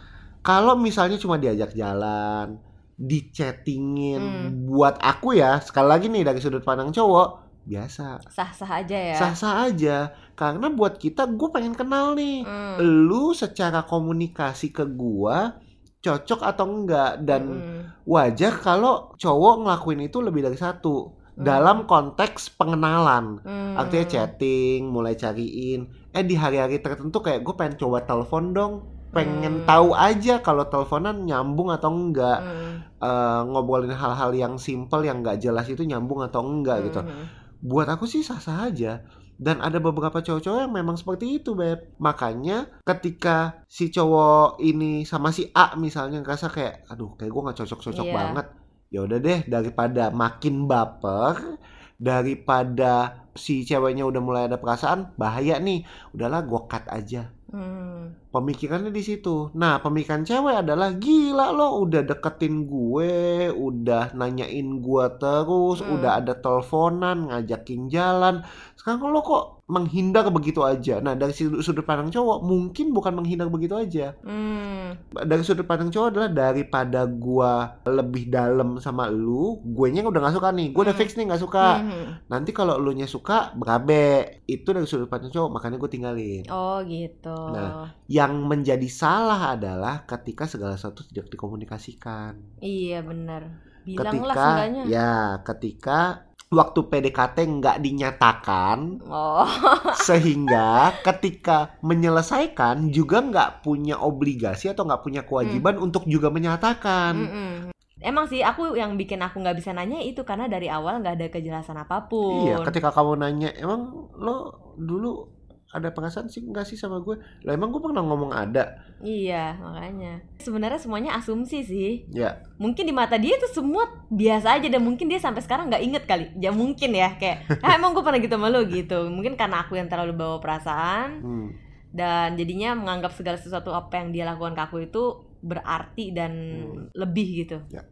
kalau 0.42 0.74
misalnya 0.74 1.16
cuma 1.16 1.38
diajak 1.38 1.72
jalan 1.72 2.58
dichattingin 3.00 4.20
Hmm. 4.20 4.50
buat 4.68 5.00
aku 5.00 5.36
ya 5.36 5.60
sekali 5.60 5.88
lagi 5.88 6.08
nih 6.08 6.24
dari 6.24 6.40
sudut 6.40 6.62
pandang 6.62 6.90
cowok 6.90 7.48
biasa 7.64 8.20
sah-sah 8.28 8.72
aja 8.82 8.98
ya 8.98 9.16
sah-sah 9.16 9.70
aja 9.70 9.98
karena 10.34 10.68
buat 10.68 10.98
kita 10.98 11.30
gue 11.30 11.50
pengen 11.50 11.76
kenal 11.76 12.12
nih 12.14 12.42
Hmm. 12.42 12.76
lu 13.06 13.32
secara 13.32 13.84
komunikasi 13.84 14.74
ke 14.74 14.84
gua 14.84 15.60
cocok 16.00 16.40
atau 16.42 16.66
enggak 16.66 17.20
dan 17.22 17.44
Mm-mm. 17.46 17.80
wajar 18.08 18.56
kalau 18.58 19.12
cowok 19.16 19.56
ngelakuin 19.62 20.02
itu 20.02 20.18
lebih 20.20 20.42
dari 20.42 20.56
satu 20.56 21.12
Hmm. 21.36 21.44
dalam 21.44 21.78
konteks 21.86 22.56
pengenalan 22.56 23.40
Hmm. 23.40 23.76
Artinya 23.76 24.08
chatting, 24.08 24.88
mulai 24.88 25.16
cariin. 25.16 25.88
Eh 26.10 26.26
di 26.26 26.34
hari-hari 26.34 26.82
tertentu 26.82 27.22
kayak 27.22 27.42
gue 27.42 27.54
pengen 27.54 27.76
coba 27.78 28.02
telepon 28.02 28.52
dong. 28.52 28.74
Pengen 29.10 29.62
Hmm. 29.62 29.66
tahu 29.66 29.90
aja 29.94 30.38
kalau 30.40 30.66
teleponan 30.66 31.26
nyambung 31.26 31.70
atau 31.70 31.90
enggak. 31.90 32.40
Hmm. 32.42 32.76
Eh, 33.00 33.42
ngobrolin 33.48 33.94
hal-hal 33.94 34.32
yang 34.34 34.54
simple 34.58 35.02
yang 35.02 35.22
nggak 35.22 35.40
jelas 35.40 35.66
itu 35.66 35.82
nyambung 35.82 36.22
atau 36.22 36.42
enggak 36.44 36.86
gitu. 36.86 37.02
Hmm. 37.02 37.26
Buat 37.60 37.90
aku 37.90 38.06
sih 38.06 38.22
sah-sah 38.22 38.70
aja. 38.70 39.02
Dan 39.40 39.64
ada 39.64 39.80
beberapa 39.80 40.20
cowok-cowok 40.20 40.60
yang 40.60 40.74
memang 40.76 41.00
seperti 41.00 41.40
itu, 41.40 41.56
Beb. 41.56 41.96
Makanya 41.98 42.68
ketika 42.84 43.64
si 43.72 43.88
cowok 43.88 44.60
ini 44.60 45.08
sama 45.08 45.32
si 45.32 45.48
A 45.56 45.80
misalnya 45.80 46.20
ngerasa 46.20 46.52
kayak, 46.52 46.92
aduh 46.92 47.16
kayak 47.16 47.32
gue 47.32 47.42
nggak 47.48 47.58
cocok-cocok 47.64 48.04
Iya. 48.06 48.16
banget. 48.20 48.46
Ya 48.90 49.00
udah 49.06 49.18
deh, 49.18 49.40
daripada 49.48 50.12
makin 50.12 50.68
baper, 50.68 51.56
daripada 52.00 53.28
si 53.36 53.68
ceweknya 53.68 54.08
udah 54.08 54.22
mulai 54.24 54.44
ada 54.48 54.58
perasaan, 54.58 55.14
bahaya 55.20 55.60
nih. 55.60 55.84
Udahlah, 56.16 56.42
gue 56.48 56.62
cut 56.66 56.88
aja. 56.88 57.30
Hmm. 57.50 58.14
Pemikirannya 58.30 58.94
di 58.94 59.02
situ. 59.02 59.50
Nah, 59.58 59.82
pemikiran 59.82 60.22
cewek 60.22 60.62
adalah 60.62 60.94
gila 60.94 61.50
lo 61.50 61.82
udah 61.82 62.06
deketin 62.06 62.70
gue, 62.70 63.50
udah 63.50 64.14
nanyain 64.14 64.70
gue 64.80 65.06
terus, 65.18 65.82
Hmm. 65.82 65.98
udah 65.98 66.22
ada 66.22 66.38
teleponan, 66.38 67.34
ngajakin 67.34 67.90
jalan. 67.90 68.46
Sekarang 68.80 69.12
lo 69.12 69.20
kok 69.20 69.68
menghindar 69.68 70.32
begitu 70.32 70.64
aja. 70.64 71.04
Nah, 71.04 71.12
dari 71.12 71.36
sudut 71.36 71.60
sudut 71.60 71.84
pandang 71.84 72.08
cowok 72.08 72.48
mungkin 72.48 72.96
bukan 72.96 73.12
menghindar 73.12 73.52
begitu 73.52 73.76
aja. 73.76 74.16
Hmm. 74.24 74.96
Dari 75.12 75.44
sudut 75.44 75.68
pandang 75.68 75.92
cowok 75.92 76.16
adalah 76.16 76.32
daripada 76.32 77.04
gua 77.04 77.76
lebih 77.84 78.32
dalam 78.32 78.80
sama 78.80 79.12
lu, 79.12 79.60
gue 79.68 79.88
nya 79.92 80.08
udah 80.08 80.32
gak 80.32 80.40
suka 80.40 80.56
nih. 80.56 80.72
Gue 80.72 80.88
udah 80.88 80.96
Hmm. 80.96 81.04
fix 81.04 81.20
nih 81.20 81.28
gak 81.28 81.44
suka. 81.44 81.68
Hmm. 81.84 82.08
Nanti 82.32 82.56
kalau 82.56 82.80
lu 82.80 82.96
nya 82.96 83.04
suka, 83.04 83.52
berabe. 83.52 84.40
Itu 84.48 84.72
dari 84.72 84.88
sudut 84.88 85.12
pandang 85.12 85.36
cowok, 85.36 85.60
makanya 85.60 85.76
gue 85.76 85.92
tinggalin. 85.92 86.44
Oh 86.48 86.80
gitu. 86.88 87.36
Nah, 87.52 87.92
Yang 88.08 88.34
menjadi 88.48 88.88
salah 88.88 89.60
adalah 89.60 90.08
ketika 90.08 90.48
segala 90.48 90.80
sesuatu 90.80 91.04
tidak 91.04 91.28
dikomunikasikan. 91.28 92.64
Iya 92.64 93.04
benar. 93.04 93.68
Bilang 93.84 94.24
lah 94.24 94.36
ketika 94.36 94.88
ya, 94.88 95.14
ketika 95.44 96.00
waktu 96.50 96.80
PDKT 96.90 97.38
nggak 97.62 97.78
dinyatakan 97.78 99.06
Oh. 99.06 99.46
sehingga 100.08 100.98
ketika 101.06 101.78
menyelesaikan 101.86 102.90
juga 102.90 103.22
nggak 103.22 103.62
punya 103.62 104.02
obligasi 104.02 104.74
atau 104.74 104.86
nggak 104.86 105.04
punya 105.06 105.22
kewajiban 105.26 105.78
untuk 105.78 106.10
juga 106.10 106.34
menyatakan. 106.34 107.14
Mm-mm. 107.16 107.54
Emang 108.00 108.32
sih 108.32 108.40
aku 108.40 108.80
yang 108.80 108.96
bikin 108.96 109.20
aku 109.20 109.44
nggak 109.44 109.60
bisa 109.60 109.76
nanya 109.76 110.00
itu 110.00 110.24
karena 110.24 110.48
dari 110.48 110.72
awal 110.72 111.04
nggak 111.04 111.16
ada 111.20 111.28
kejelasan 111.28 111.76
apa 111.76 112.08
pun. 112.08 112.48
Iya, 112.48 112.64
ketika 112.64 112.96
kamu 112.96 113.20
nanya, 113.20 113.50
emang 113.60 114.08
lo 114.16 114.56
dulu 114.80 115.39
ada 115.70 115.94
perasaan 115.94 116.26
sih 116.26 116.42
nggak 116.42 116.66
sih 116.66 116.74
sama 116.74 116.98
gue? 116.98 117.14
Lah 117.46 117.54
emang 117.54 117.70
gue 117.70 117.78
pernah 117.78 118.02
ngomong 118.02 118.34
ada. 118.34 118.82
Iya, 119.00 119.54
makanya. 119.62 120.26
Sebenarnya 120.42 120.82
semuanya 120.82 121.14
asumsi 121.14 121.62
sih. 121.62 122.10
Ya, 122.10 122.42
Mungkin 122.58 122.90
di 122.90 122.92
mata 122.92 123.22
dia 123.22 123.38
itu 123.38 123.46
semua 123.54 123.86
biasa 124.10 124.58
aja 124.58 124.66
dan 124.66 124.82
mungkin 124.82 125.06
dia 125.06 125.22
sampai 125.22 125.46
sekarang 125.46 125.70
nggak 125.70 125.84
inget 125.86 126.04
kali. 126.10 126.34
Ya 126.42 126.50
mungkin 126.50 126.90
ya 126.98 127.14
kayak, 127.16 127.46
ah 127.66 127.78
emang 127.78 127.94
gue 127.94 128.02
pernah 128.02 128.18
gitu 128.18 128.34
sama 128.34 128.50
lo 128.50 128.66
gitu. 128.66 129.14
Mungkin 129.14 129.38
karena 129.38 129.62
aku 129.62 129.78
yang 129.78 129.86
terlalu 129.86 130.18
bawa 130.18 130.42
perasaan 130.42 131.22
hmm. 131.22 131.48
dan 131.94 132.34
jadinya 132.34 132.74
menganggap 132.74 133.14
segala 133.14 133.38
sesuatu 133.38 133.70
apa 133.70 134.02
yang 134.02 134.10
dia 134.10 134.26
lakukan 134.26 134.58
ke 134.58 134.62
aku 134.66 134.78
itu 134.82 135.04
berarti 135.40 136.12
dan 136.12 136.34
Hmm. 136.34 136.90
lebih 136.98 137.46
gitu. 137.46 137.62
Ya. 137.70 137.86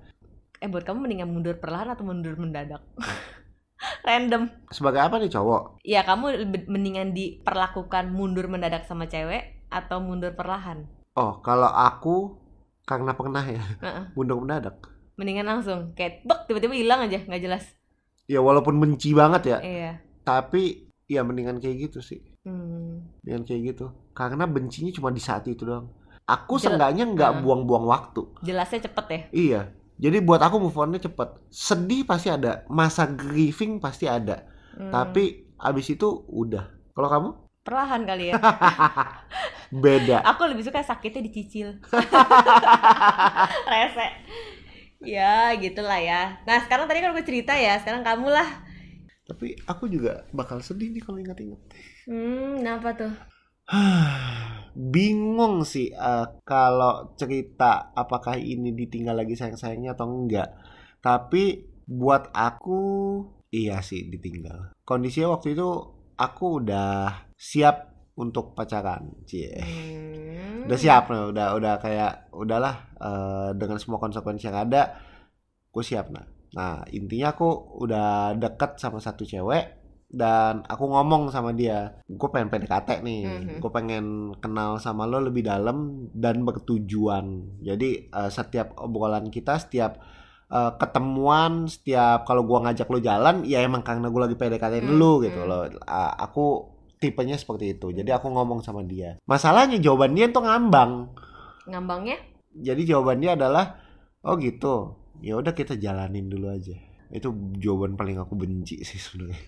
Eh 0.58 0.66
buat 0.66 0.82
kamu 0.82 1.06
mendingan 1.06 1.30
mundur 1.30 1.62
perlahan 1.62 1.94
atau 1.94 2.02
mundur 2.02 2.34
mendadak? 2.42 2.82
Random. 4.08 4.48
sebagai 4.72 5.02
apa 5.02 5.20
nih 5.20 5.28
cowok? 5.28 5.84
Ya 5.84 6.02
kamu 6.02 6.26
mendingan 6.66 7.12
diperlakukan 7.12 8.08
mundur 8.10 8.48
mendadak 8.48 8.88
sama 8.88 9.04
cewek 9.06 9.68
atau 9.68 10.00
mundur 10.00 10.32
perlahan? 10.32 10.88
Oh, 11.14 11.42
kalau 11.42 11.68
aku 11.68 12.40
karena 12.84 13.12
pernah 13.12 13.44
ya 13.44 13.60
Heeh. 13.60 14.04
mundur 14.16 14.40
mendadak. 14.40 14.80
Mendingan 15.18 15.50
langsung 15.50 15.92
kayak 15.92 16.24
bek 16.24 16.48
tiba-tiba 16.48 16.72
hilang 16.72 17.04
aja 17.04 17.20
nggak 17.20 17.44
jelas. 17.44 17.68
Ya 18.26 18.40
walaupun 18.40 18.76
benci 18.78 19.12
banget 19.12 19.44
ya, 19.46 19.58
Iya. 19.60 19.92
tapi 20.22 20.88
ya 21.06 21.24
mendingan 21.24 21.60
kayak 21.60 21.90
gitu 21.90 22.00
sih. 22.00 22.24
Hmm. 22.44 23.04
Mendingan 23.20 23.44
kayak 23.44 23.62
gitu. 23.72 23.86
Karena 24.12 24.44
bencinya 24.44 24.92
cuma 24.92 25.10
di 25.10 25.20
saat 25.20 25.48
itu 25.48 25.64
doang. 25.64 25.92
Aku 26.24 26.56
Jel- 26.56 26.76
seenggaknya 26.76 27.08
nggak 27.08 27.32
Heeh. 27.34 27.44
buang-buang 27.44 27.88
waktu. 27.88 28.24
Jelasnya 28.40 28.84
cepet 28.84 29.06
ya. 29.08 29.22
Iya. 29.32 29.62
Jadi 29.98 30.18
buat 30.22 30.42
aku 30.42 30.62
move 30.62 30.78
on-nya 30.78 31.02
cepet. 31.02 31.30
Sedih 31.50 32.06
pasti 32.06 32.30
ada, 32.30 32.66
masa 32.70 33.10
grieving 33.10 33.82
pasti 33.82 34.06
ada. 34.06 34.46
Hmm. 34.78 34.94
Tapi 34.94 35.54
abis 35.58 35.98
itu 35.98 36.26
udah. 36.30 36.70
Kalau 36.94 37.10
kamu? 37.10 37.30
perlahan 37.68 38.08
kali 38.08 38.32
ya. 38.32 38.40
Beda. 39.84 40.24
Aku 40.32 40.48
lebih 40.48 40.64
suka 40.64 40.80
sakitnya 40.80 41.28
dicicil. 41.28 41.76
Rese. 43.72 44.08
Ya, 45.04 45.52
gitulah 45.60 46.00
ya. 46.00 46.40
Nah, 46.48 46.64
sekarang 46.64 46.88
tadi 46.88 47.04
kan 47.04 47.12
gue 47.12 47.28
cerita 47.28 47.52
ya. 47.60 47.76
Sekarang 47.84 48.08
kamu 48.08 48.32
lah. 48.32 48.48
Tapi 49.28 49.60
aku 49.68 49.92
juga 49.92 50.24
bakal 50.32 50.64
sedih 50.64 50.96
nih 50.96 51.04
kalau 51.04 51.20
ingat-ingat. 51.20 51.60
Hmm, 52.08 52.64
kenapa 52.64 52.96
tuh? 52.96 53.12
Bingung 54.94 55.66
sih 55.68 55.92
eh, 55.92 56.26
kalau 56.48 57.14
cerita 57.20 57.92
apakah 57.92 58.40
ini 58.40 58.72
ditinggal 58.72 59.18
lagi 59.18 59.36
sayang-sayangnya 59.36 59.98
atau 59.98 60.08
enggak. 60.08 60.50
Tapi 61.04 61.66
buat 61.88 62.32
aku 62.32 62.82
iya 63.52 63.80
sih 63.84 64.08
ditinggal. 64.08 64.76
Kondisinya 64.84 65.36
waktu 65.40 65.56
itu 65.56 65.68
aku 66.16 66.64
udah 66.64 67.26
siap 67.36 67.96
untuk 68.18 68.58
pacaran, 68.58 69.14
cie. 69.30 69.54
Hmm. 69.62 70.66
Udah 70.66 70.80
siap 70.80 71.08
nih, 71.14 71.32
udah 71.32 71.48
udah 71.54 71.74
kayak 71.78 72.14
udahlah 72.34 72.76
eh, 72.98 73.50
dengan 73.56 73.78
semua 73.78 74.02
konsekuensi 74.02 74.50
yang 74.50 74.58
ada, 74.68 74.98
aku 75.70 75.86
siap 75.86 76.10
nah. 76.10 76.26
Nah 76.56 76.82
intinya 76.96 77.36
aku 77.36 77.78
udah 77.84 78.34
deket 78.40 78.80
sama 78.80 79.04
satu 79.04 79.28
cewek 79.28 79.87
dan 80.08 80.64
aku 80.64 80.88
ngomong 80.88 81.28
sama 81.30 81.52
dia, 81.52 82.00
gue 82.08 82.30
pengen 82.32 82.48
PDKT 82.48 83.04
nih, 83.04 83.22
Mhm. 83.28 83.56
gue 83.60 83.72
pengen 83.72 84.06
kenal 84.40 84.80
sama 84.80 85.04
lo 85.04 85.20
lebih 85.20 85.44
dalam 85.44 86.08
dan 86.16 86.48
bertujuan. 86.48 87.60
Jadi 87.60 88.08
eh, 88.08 88.30
setiap 88.32 88.80
obrolan 88.80 89.28
kita, 89.28 89.60
setiap 89.60 90.00
eh, 90.48 90.72
ketemuan, 90.80 91.68
setiap 91.68 92.24
kalau 92.24 92.48
gua 92.48 92.64
ngajak 92.64 92.88
lo 92.88 93.04
jalan, 93.04 93.44
ya 93.44 93.60
emang 93.60 93.84
karena 93.84 94.08
gue 94.08 94.22
lagi 94.32 94.36
PDKT 94.40 94.80
Hmm, 94.80 94.96
lu 94.96 95.20
gitu 95.20 95.44
hmm. 95.44 95.50
loh. 95.52 95.68
Ah, 95.84 96.16
aku 96.16 96.72
tipenya 97.04 97.36
seperti 97.36 97.76
itu. 97.76 97.92
Jadi 97.92 98.08
aku 98.16 98.32
ngomong 98.32 98.64
sama 98.64 98.80
dia. 98.82 99.20
Masalahnya 99.28 99.76
jawaban 99.78 100.16
dia 100.16 100.32
tuh 100.32 100.48
ngambang. 100.48 101.12
Ngambangnya? 101.68 102.16
Jadi 102.56 102.88
jawaban 102.88 103.20
dia 103.20 103.36
adalah 103.36 103.76
oh 104.24 104.40
gitu. 104.40 104.96
Ya 105.20 105.36
udah 105.36 105.52
kita 105.52 105.76
jalanin 105.76 106.32
dulu 106.32 106.48
aja. 106.48 106.80
Itu 107.12 107.36
jawaban 107.60 108.00
paling 108.00 108.16
aku 108.16 108.40
benci 108.40 108.82
sih 108.88 108.98
sebenarnya. 108.98 109.44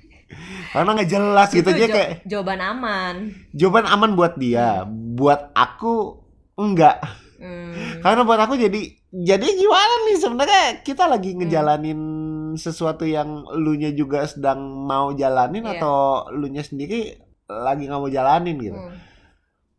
Karena 0.69 0.89
nggak 0.93 1.09
jelas 1.09 1.49
gitu 1.49 1.65
Itu 1.65 1.75
dia 1.75 1.85
ja- 1.85 1.91
kayak 1.91 2.11
jawaban 2.23 2.59
aman. 2.59 3.15
jawaban 3.51 3.85
aman 3.85 4.11
buat 4.13 4.33
dia, 4.35 4.83
buat 4.87 5.49
aku 5.51 6.21
enggak. 6.55 7.01
Hmm. 7.35 7.99
Karena 7.99 8.21
buat 8.21 8.37
aku 8.37 8.53
jadi 8.53 8.81
jadi 9.09 9.47
gimana 9.49 9.93
nih 10.05 10.17
sebenarnya 10.17 10.63
kita 10.79 11.05
lagi 11.05 11.31
Hmm. 11.31 11.41
ngejalanin 11.41 12.01
sesuatu 12.53 13.03
yang 13.03 13.27
lunya 13.51 13.89
juga 13.89 14.21
sedang 14.23 14.59
mau 14.83 15.09
jalanin 15.11 15.63
Iya. 15.63 15.73
atau 15.75 15.97
lunya 16.31 16.61
sendiri 16.61 17.17
lagi 17.47 17.87
nggak 17.87 17.97
mau 17.97 18.07
jalanin 18.07 18.57
gitu. 18.59 18.75
Hmm. 18.75 18.93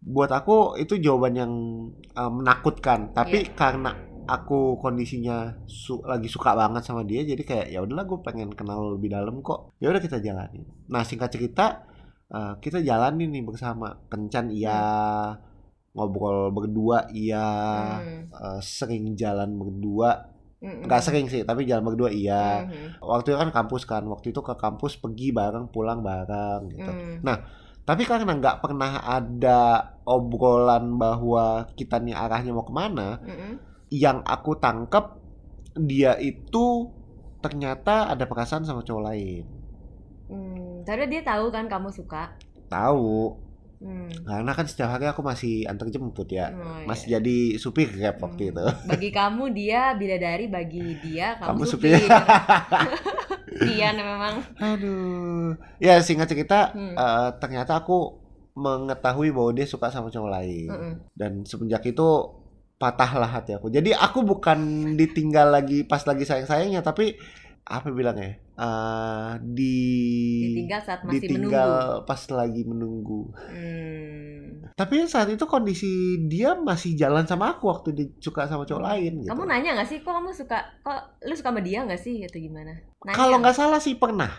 Buat 0.00 0.32
aku 0.32 0.56
itu 0.76 0.96
jawaban 0.96 1.34
yang 1.36 1.52
uh, 2.10 2.32
menakutkan. 2.32 3.12
Tapi 3.12 3.44
Iya. 3.44 3.52
karena 3.54 3.92
aku 4.30 4.78
kondisinya 4.78 5.58
su- 5.66 6.02
lagi 6.06 6.30
suka 6.30 6.54
banget 6.54 6.86
sama 6.86 7.02
dia, 7.02 7.26
jadi 7.26 7.42
kayak 7.42 7.66
ya 7.74 7.82
udahlah 7.82 8.06
gue 8.06 8.18
pengen 8.22 8.54
kenal 8.54 8.94
lebih 8.94 9.10
dalam 9.10 9.42
kok. 9.42 9.74
Ya 9.82 9.90
udah 9.90 9.98
kita 9.98 10.22
jalanin. 10.22 10.62
Nah 10.86 11.02
singkat 11.02 11.34
cerita 11.34 11.82
uh, 12.30 12.54
kita 12.62 12.78
jalanin 12.80 13.34
nih 13.34 13.42
bersama. 13.42 13.98
Kencan 14.06 14.54
iya, 14.54 14.78
ngobrol 15.90 16.54
berdua 16.54 17.10
iya, 17.10 17.46
Hmm. 17.98 18.30
uh, 18.30 18.60
sering 18.62 19.18
jalan 19.18 19.58
berdua. 19.58 20.30
Hmm. 20.60 20.84
Nggak 20.84 21.02
sering 21.02 21.26
sih, 21.26 21.42
tapi 21.42 21.64
jalan 21.64 21.82
berdua 21.82 22.12
iya. 22.12 22.68
Hmm. 22.68 23.00
Waktu 23.02 23.32
itu 23.34 23.38
kan 23.40 23.50
kampus 23.50 23.82
kan, 23.88 24.04
waktu 24.06 24.30
itu 24.30 24.40
ke 24.44 24.54
kampus 24.54 25.00
pergi 25.00 25.32
bareng, 25.32 25.72
pulang 25.72 26.04
bareng 26.04 26.68
gitu. 26.70 26.92
Hmm. 27.24 27.38
Tapi 27.80 28.06
karena 28.06 28.36
nggak 28.38 28.60
pernah 28.62 29.02
ada 29.02 29.60
obrolan 30.04 30.94
bahwa 30.94 31.64
kita 31.74 31.98
nih 31.98 32.14
arahnya 32.14 32.52
mau 32.54 32.62
ke 32.62 32.70
mana, 32.70 33.18
Hmm. 33.18 33.56
Yang 33.90 34.22
aku 34.22 34.54
tangkep 34.54 35.18
dia 35.76 36.14
itu 36.16 36.90
ternyata 37.38 38.06
ada 38.06 38.24
perasaan 38.24 38.62
sama 38.62 38.80
cowok 38.80 39.04
lain. 39.04 39.44
Hmm. 40.26 40.82
Karena 40.82 41.06
dia 41.06 41.22
tahu 41.22 41.50
kan 41.50 41.66
kamu 41.66 41.90
suka. 41.90 42.34
Tahu, 42.66 43.34
Hmm. 43.80 44.12
karena 44.22 44.52
kan 44.52 44.68
setiap 44.68 44.92
hari 44.92 45.08
aku 45.08 45.24
masih 45.24 45.64
antar 45.64 45.88
jemput 45.88 46.28
ya, 46.28 46.52
Oh, 46.52 46.60
iya. 46.76 46.86
masih 46.86 47.06
jadi 47.16 47.38
supir 47.56 47.88
grab 47.88 48.20
waktu 48.20 48.46
Hmm. 48.46 48.52
itu. 48.52 48.66
Bagi 48.92 49.10
kamu 49.10 49.44
dia 49.50 49.96
bidadari, 49.96 50.46
bagi 50.46 51.00
dia 51.00 51.34
Kamu 51.34 51.58
kamu, 51.58 51.62
supir. 51.64 51.96
Iya 53.50 53.90
memang. 53.98 54.34
Aduh, 54.56 55.56
ya 55.78 55.98
singkat 55.98 56.28
cerita, 56.28 56.70
Hmm. 56.70 56.94
eh, 56.94 57.28
ternyata 57.40 57.80
aku 57.80 58.20
mengetahui 58.52 59.30
bahwa 59.30 59.50
dia 59.50 59.64
suka 59.64 59.88
sama 59.88 60.10
cowok 60.10 60.30
lain. 60.30 60.68
Mm-mm. 60.68 60.94
dan 61.14 61.32
semenjak 61.42 61.80
itu 61.86 62.08
patahlah 62.80 63.28
hati 63.28 63.52
aku. 63.52 63.68
Jadi 63.68 63.92
aku 63.92 64.24
bukan 64.24 64.92
ditinggal 64.96 65.52
lagi 65.52 65.84
pas 65.84 66.00
lagi 66.08 66.24
sayang-sayangnya, 66.24 66.80
tapi 66.80 67.20
apa 67.68 67.92
bilangnya? 67.92 68.40
Eh 68.56 69.32
di 69.44 69.76
Ditinggal 70.48 70.80
saat 70.80 71.00
masih 71.04 71.20
ditinggal 71.20 71.68
menunggu. 71.70 72.06
pas 72.08 72.22
lagi 72.32 72.62
menunggu. 72.64 73.20
Hmm. 73.36 74.64
Tapi 74.74 75.04
saat 75.04 75.28
itu 75.28 75.44
kondisi 75.44 76.24
dia 76.24 76.56
masih 76.56 76.96
jalan 76.96 77.28
sama 77.28 77.52
aku 77.52 77.68
waktu 77.68 77.88
dia 77.92 78.06
suka 78.16 78.48
sama 78.48 78.64
cowok 78.64 78.80
lain 78.80 79.12
gitu. 79.20 79.28
Kamu 79.28 79.44
nanya 79.44 79.76
nggak 79.76 79.88
sih, 79.92 80.00
kok 80.00 80.16
kamu 80.16 80.32
suka, 80.32 80.58
kok 80.80 81.20
lu 81.28 81.36
suka 81.36 81.52
sama 81.52 81.60
dia 81.60 81.84
nggak 81.84 82.00
sih, 82.00 82.24
atau 82.24 82.40
gimana? 82.40 82.80
Kalau 83.12 83.36
nggak 83.44 83.56
salah 83.56 83.76
sih 83.76 84.00
pernah. 84.00 84.32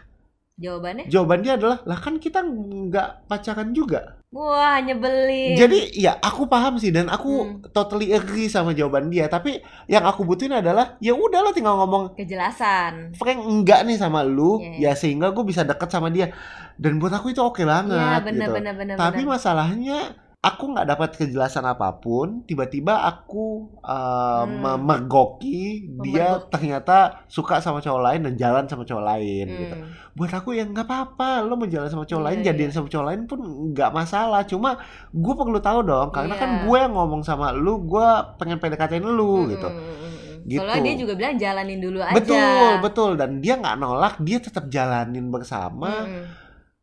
jawabannya, 0.61 1.09
Jawaban 1.09 1.41
dia 1.41 1.57
adalah, 1.57 1.81
lah 1.89 1.97
kan 1.97 2.21
kita 2.21 2.45
nggak 2.45 3.25
pacaran 3.25 3.73
juga. 3.73 4.20
Wah 4.31 4.79
nyebelin. 4.79 5.53
Jadi 5.53 5.91
ya 5.93 6.15
aku 6.17 6.47
paham 6.47 6.75
sih 6.75 6.89
dan 6.89 7.07
aku. 7.07 7.31
Hmm. 7.43 7.59
totally 7.69 8.11
agree 8.11 8.47
sama 8.47 8.71
jawaban 8.71 9.07
dia. 9.07 9.27
Tapi 9.27 9.59
yang 9.85 10.03
aku 10.03 10.23
butuhin 10.23 10.51
adalah 10.53 10.95
ya 10.97 11.11
udah 11.11 11.39
lo 11.39 11.51
tinggal 11.51 11.75
ngomong 11.77 12.15
kejelasan. 12.15 13.11
Frank 13.13 13.39
enggak 13.41 13.83
nih 13.83 13.95
sama 13.95 14.23
lu 14.23 14.59
Iya. 14.59 14.91
ya 14.91 14.91
sehingga 14.93 15.29
gue 15.29 15.43
bisa 15.43 15.63
deket 15.63 15.87
sama 15.87 16.07
dia 16.07 16.31
dan 16.75 16.97
buat 16.97 17.11
aku 17.11 17.29
itu 17.29 17.39
oke 17.39 17.59
Iya 17.59 17.69
banget 17.69 18.21
benar 18.25 18.47
gitu 18.47 18.51
benar 18.53 18.73
benar. 18.73 18.95
tapi 18.97 19.21
benar. 19.21 19.31
masalahnya 19.35 19.99
aku 20.41 20.73
nggak 20.73 20.89
dapat 20.89 21.09
kejelasan 21.15 21.61
apa 21.63 21.93
pun 21.95 22.41
tiba-tiba 22.43 22.97
aku 22.99 23.69
uh, 23.79 24.41
Hmm. 24.41 24.57
memergoki 24.57 25.85
dia 26.01 26.41
ternyata 26.49 27.21
suka 27.27 27.61
sama 27.61 27.77
cowok 27.77 28.01
lain 28.01 28.21
dan 28.25 28.33
jalan 28.35 28.65
sama 28.65 28.81
cowok 28.81 29.05
lain 29.05 29.45
gitu 29.47 29.75
Hmm. 29.77 29.85
buat 30.11 30.33
aku 30.33 30.53
ya 30.53 30.65
nggak 30.65 30.81
apa-apa 30.81 31.45
lo 31.45 31.53
mau 31.53 31.65
jalan 31.65 31.85
sama 31.85 32.03
cowok 32.03 32.17
Iya, 32.17 32.27
lain 32.27 32.39
jadian 32.41 32.69
iya. 32.69 32.75
sama 32.75 32.87
cowok 32.89 33.05
lain 33.05 33.21
pun 33.23 33.39
nggak 33.69 33.91
masalah 33.91 34.41
cuma 34.43 34.69
gue 35.07 35.33
perlu 35.35 35.59
tahu 35.59 35.79
dong 35.83 36.09
karena 36.09 36.33
kan 36.33 36.49
Iya. 36.51 36.61
gue 36.65 36.77
yang 36.79 36.93
ngomong 36.95 37.21
sama 37.21 37.53
lu 37.53 37.77
gue 37.83 38.07
pengen 38.35 38.57
PDKT-in 38.57 39.05
lu 39.05 39.45
Hmm, 39.45 39.51
gitu 39.51 39.69
hmm, 39.69 39.77
hmm, 39.77 39.93
hmm. 39.93 40.09
Gitu. 40.41 40.57
Soalnya 40.57 40.81
dia 40.81 40.95
juga 40.97 41.13
bilang 41.13 41.37
jalanin 41.37 41.77
dulu 41.77 41.99
aja. 42.01 42.17
betul 42.17 42.69
betul 42.81 43.11
dan 43.13 43.37
dia 43.37 43.53
nggak 43.55 43.77
nolak 43.77 44.17
dia 44.17 44.41
tetap 44.41 44.65
jalanin 44.67 45.29
bersama 45.29 46.01
Mm. 46.01 46.25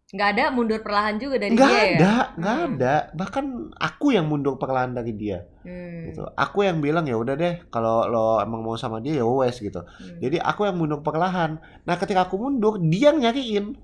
Nggak 0.09 0.29
ada 0.33 0.45
mundur 0.49 0.81
perlahan 0.81 1.21
juga 1.21 1.37
dari 1.37 1.53
nggak 1.53 1.69
dia 1.69 1.77
ya. 1.77 1.85
ada 2.01 2.13
nggak 2.41 2.57
Hmm. 2.57 2.69
ada 2.73 2.95
bahkan 3.13 3.45
aku 3.77 4.17
yang 4.17 4.25
mundur 4.25 4.57
perlahan 4.57 4.97
dari 4.97 5.13
dia 5.13 5.45
Hmm. 5.69 6.09
gitu 6.09 6.25
aku 6.33 6.65
yang 6.65 6.81
bilang 6.81 7.05
ya 7.05 7.13
udah 7.13 7.37
deh 7.37 7.61
kalau 7.69 8.09
lo 8.09 8.41
emang 8.41 8.65
mau 8.65 8.73
sama 8.81 9.05
dia 9.05 9.21
ya 9.21 9.29
wes 9.29 9.61
gitu 9.61 9.85
Hmm. 9.85 10.17
jadi 10.17 10.41
aku 10.41 10.65
yang 10.65 10.81
mundur 10.81 11.05
perlahan 11.05 11.61
nah 11.85 12.01
ketika 12.01 12.25
aku 12.25 12.41
mundur 12.41 12.81
dia 12.81 13.13
yang 13.13 13.21
nyariin 13.21 13.77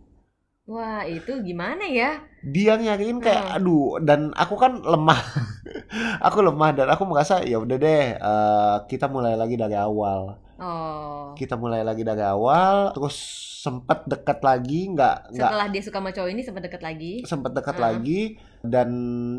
Wah 0.64 1.05
itu 1.05 1.44
gimana 1.44 1.85
ya? 1.85 2.24
dia 2.44 2.77
nyariin 2.77 3.20
kayak 3.20 3.40
Hmm. 3.40 3.57
aduh 3.57 3.96
dan 4.00 4.29
aku 4.33 4.57
kan 4.57 4.77
lemah 4.79 5.16
aku 6.27 6.40
lemah 6.40 6.70
dan 6.72 6.88
aku 6.88 7.05
merasa 7.05 7.40
ya 7.40 7.57
udah 7.57 7.77
deh 7.77 8.05
eh, 8.12 8.77
kita 8.85 9.09
mulai 9.09 9.33
lagi 9.33 9.57
dari 9.57 9.72
awal 9.72 10.37
Oh. 10.55 11.33
kita 11.35 11.57
mulai 11.57 11.81
lagi 11.81 12.00
dari 12.00 12.20
awal 12.20 12.92
terus 12.92 13.16
sempet 13.59 14.05
dekat 14.07 14.38
lagi 14.40 14.87
nggak 14.88 15.33
Setelah 15.33 15.66
dia 15.66 15.81
suka 15.81 15.98
sama 15.98 16.12
cowok 16.12 16.31
ini 16.31 16.40
sempat 16.40 16.62
deket 16.62 16.81
lagi. 16.81 17.12
sempet 17.24 17.53
dekat 17.53 17.74
Hmm. 17.74 17.85
lagi 17.85 18.20
dan 18.61 18.88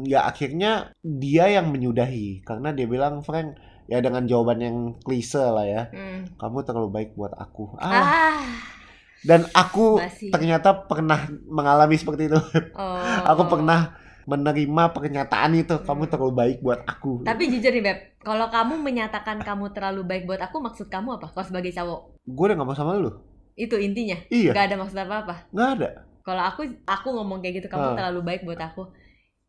ya 0.03 0.25
akhirnya 0.25 0.71
dia 0.99 1.45
yang 1.47 1.69
menyudahi 1.69 2.41
karena 2.41 2.69
dia 2.69 2.85
bilang 2.85 3.21
Frank 3.21 3.53
ya 3.85 4.01
dengan 4.01 4.25
jawaban 4.25 4.59
yang 4.59 4.77
klise 4.99 5.39
lah 5.39 5.63
ya 5.63 5.89
Hmm. 5.89 6.25
kamu 6.35 6.57
terlalu 6.61 6.89
baik 6.91 7.09
buat 7.13 7.33
aku 7.33 7.77
ah 7.77 7.93
Ah. 7.93 8.41
Dan 9.25 9.49
aku 9.51 9.97
Basi. 9.97 10.29
ternyata 10.29 10.85
pernah 10.85 11.17
mengalami 11.47 11.97
seperti 11.97 12.29
itu 12.29 12.39
Oh. 12.73 12.97
aku 13.25 13.43
pernah 13.49 13.97
menerima 14.23 14.83
pernyataan 14.89 15.53
itu 15.53 15.75
kamu 15.81 16.01
Hmm. 16.01 16.11
terlalu 16.11 16.33
baik 16.33 16.57
buat 16.59 16.81
aku 16.83 17.21
Tapi 17.21 17.45
jujur 17.45 17.69
nih 17.69 17.83
Beb, 17.83 17.97
kalau 18.19 18.49
kamu 18.49 18.73
menyatakan 18.79 19.37
kamu 19.39 19.69
terlalu 19.69 20.01
baik 20.01 20.23
buat 20.25 20.41
aku, 20.41 20.57
maksud 20.59 20.89
kamu 20.89 21.17
apa? 21.17 21.29
Kalau 21.29 21.45
sebagai 21.45 21.69
cowok, 21.69 21.99
gue 22.25 22.45
udah 22.47 22.55
gak 22.55 22.65
mau 22.65 22.73
sama 22.73 22.97
lu 22.97 23.11
itu 23.55 23.77
intinya. 23.77 24.17
iya 24.27 24.51
Gak 24.51 24.65
ada 24.67 24.75
maksud 24.75 24.97
apa-apa. 24.97 25.47
nggak 25.49 25.69
ada 25.77 25.89
Kalau 26.21 26.41
aku 26.41 26.65
aku 26.83 27.07
ngomong 27.13 27.37
kayak 27.37 27.61
gitu, 27.61 27.67
kamu 27.69 27.93
Ah. 27.93 27.95
terlalu 27.95 28.19
baik 28.25 28.41
buat 28.43 28.57
aku. 28.57 28.89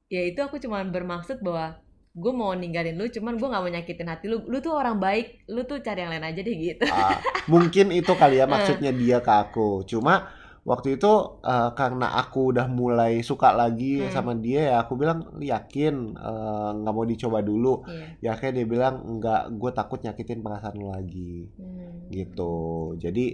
Ya 0.06 0.22
itu 0.22 0.38
aku 0.38 0.60
cuma 0.60 0.84
bermaksud 0.84 1.40
bahwa 1.40 1.80
gue 2.16 2.32
mau 2.32 2.50
ninggalin 2.50 2.96
lu, 2.96 3.06
cuman 3.06 3.36
gue 3.36 3.44
nggak 3.44 3.60
mau 3.60 3.68
nyakitin 3.70 4.08
hati 4.08 4.24
lu. 4.26 4.40
Lu 4.48 4.58
tuh 4.58 4.72
orang 4.72 4.96
baik, 4.96 5.44
lu 5.46 5.62
tuh 5.62 5.84
cari 5.84 6.00
yang 6.00 6.10
lain 6.10 6.24
aja 6.24 6.40
deh 6.40 6.56
gitu. 6.56 6.84
Ah, 6.88 7.20
mungkin 7.44 7.92
itu 7.92 8.08
kali 8.10 8.40
ya 8.40 8.48
maksudnya 8.52 8.88
dia 8.90 9.20
ke 9.20 9.28
aku 9.28 9.84
cuma 9.84 10.32
waktu 10.64 10.98
itu 10.98 11.12
eh, 11.44 11.70
karena 11.76 12.16
aku 12.16 12.50
udah 12.50 12.66
mulai 12.66 13.22
suka 13.22 13.52
lagi 13.52 14.02
Hmm. 14.02 14.10
sama 14.10 14.32
dia 14.34 14.72
ya 14.72 14.76
aku 14.80 14.96
bilang 14.96 15.22
"Lu 15.30 15.44
yakin 15.44 15.94
eh, 16.16 16.70
nggak 16.74 16.90
mau 16.90 17.04
dicoba 17.04 17.38
dulu 17.38 17.86
Iya. 17.86 18.06
ya 18.18 18.28
akhirnya 18.34 18.54
dia 18.58 18.66
bilang 18.66 18.94
enggak 18.98 19.52
gue 19.52 19.70
takut 19.70 20.02
nyakitin 20.02 20.42
perasaan 20.42 20.74
lu 20.74 20.90
lagi 20.90 21.46
Hmm. 21.54 22.10
gitu 22.10 22.54
jadi 22.98 23.26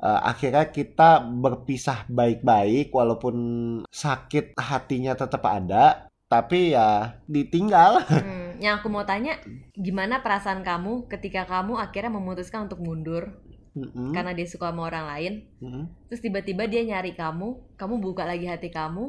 eh, 0.00 0.20
akhirnya 0.26 0.66
kita 0.66 1.22
berpisah 1.22 2.10
baik-baik 2.10 2.90
walaupun 2.90 3.36
sakit 3.86 4.58
hatinya 4.58 5.14
tetap 5.14 5.46
ada 5.46 6.10
tapi 6.34 6.74
ya 6.74 6.88
ditinggal 7.30 7.92
Hmm, 8.20 8.58
Yang 8.64 8.74
aku 8.80 8.88
mau 8.94 9.04
tanya, 9.10 9.34
gimana 9.86 10.14
perasaan 10.24 10.60
kamu 10.70 10.92
ketika 11.12 11.42
kamu 11.52 11.72
akhirnya 11.84 12.12
memutuskan 12.18 12.60
untuk 12.70 12.80
mundur 12.86 13.22
Mm-mm, 13.74 14.14
karena 14.14 14.30
dia 14.38 14.46
suka 14.46 14.70
sama 14.70 14.86
orang 14.90 15.06
lain? 15.12 15.32
mm-mm. 15.62 15.84
Terus 16.10 16.20
tiba-tiba 16.22 16.64
dia 16.72 16.82
nyari 16.90 17.12
kamu, 17.22 17.48
kamu 17.80 17.94
buka 18.06 18.22
lagi 18.22 18.46
hati 18.46 18.70
kamu, 18.70 19.04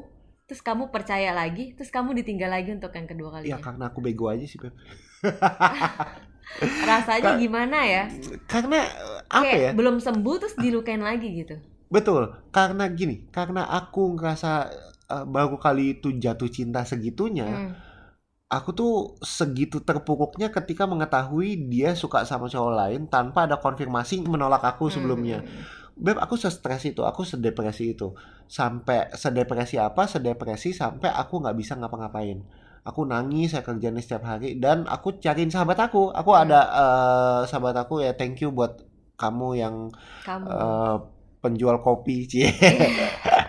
terus 0.49 0.61
kamu 0.65 0.89
percaya 0.95 1.31
lagi, 1.41 1.73
terus 1.77 1.93
kamu 1.93 2.09
ditinggal 2.21 2.49
lagi 2.49 2.69
untuk 2.77 2.89
yang 2.97 3.05
kedua 3.11 3.29
ya 3.45 3.57
kalinya. 3.57 3.61
karena 3.61 3.83
aku 3.93 3.99
bego 4.01 4.25
aja 4.33 4.45
sih 4.49 4.57
Beb. 4.57 4.73
Rasanya 6.89 7.31
Ka- 7.31 7.39
gimana 7.41 7.77
ya? 7.85 8.03
karena 8.47 8.79
eh, 8.85 9.19
apa 9.29 9.43
Kayak 9.45 9.57
ya 9.57 9.71
belum 9.77 9.95
sembuh 10.01 10.35
terus 10.41 10.55
dilukain 10.57 11.03
lagi 11.03 11.29
gitu. 11.41 11.55
Betul, 11.85 12.33
karena 12.49 12.89
gini, 12.89 13.29
karena 13.29 13.61
aku 13.69 14.17
ngerasa 14.17 14.51
uh, 15.07 15.25
baru 15.25 15.57
kali 15.57 15.99
itu 15.99 16.13
jatuh 16.15 16.49
cinta 16.49 16.81
segitunya, 16.83 17.47
Hmm. 17.47 17.73
aku 18.47 18.69
tuh 18.71 18.93
segitu 19.21 19.81
terpuruknya 19.81 20.53
ketika 20.53 20.85
mengetahui 20.85 21.67
dia 21.67 21.97
suka 21.97 22.23
sama 22.23 22.45
cowok 22.47 22.73
lain 22.73 23.01
tanpa 23.09 23.49
ada 23.49 23.57
konfirmasi 23.57 24.23
menolak 24.25 24.61
aku 24.63 24.87
sebelumnya. 24.87 25.41
Hmm. 25.41 25.63
Beb, 25.95 26.19
aku 26.19 26.35
stres 26.35 26.83
itu, 26.83 27.07
aku 27.07 27.23
sedepresi 27.23 27.95
itu. 27.95 28.11
Sampai 28.45 29.07
sedepresi 29.15 29.79
apa? 29.79 30.03
Sedepresi 30.05 30.75
sampai 30.75 31.07
aku 31.07 31.39
nggak 31.39 31.55
bisa 31.55 31.73
ngapa-ngapain. 31.79 32.43
Aku 32.85 33.01
nangis, 33.07 33.55
saya 33.55 33.63
kerjain 33.65 33.97
setiap 33.97 34.27
hari 34.27 34.59
dan 34.61 34.85
aku 34.85 35.17
cariin 35.17 35.49
sahabat 35.49 35.79
aku. 35.79 36.11
Aku 36.13 36.31
Hmm. 36.35 36.43
ada 36.45 36.59
uh, 36.69 37.41
sahabat 37.47 37.73
aku 37.79 38.03
ya, 38.03 38.13
thank 38.13 38.43
you 38.43 38.51
buat 38.51 38.83
kamu 39.15 39.49
yang 39.55 39.75
Kamu. 40.27 40.45
eh, 40.45 40.95
penjual 41.39 41.79
kopi 41.79 42.27
cie 42.27 42.51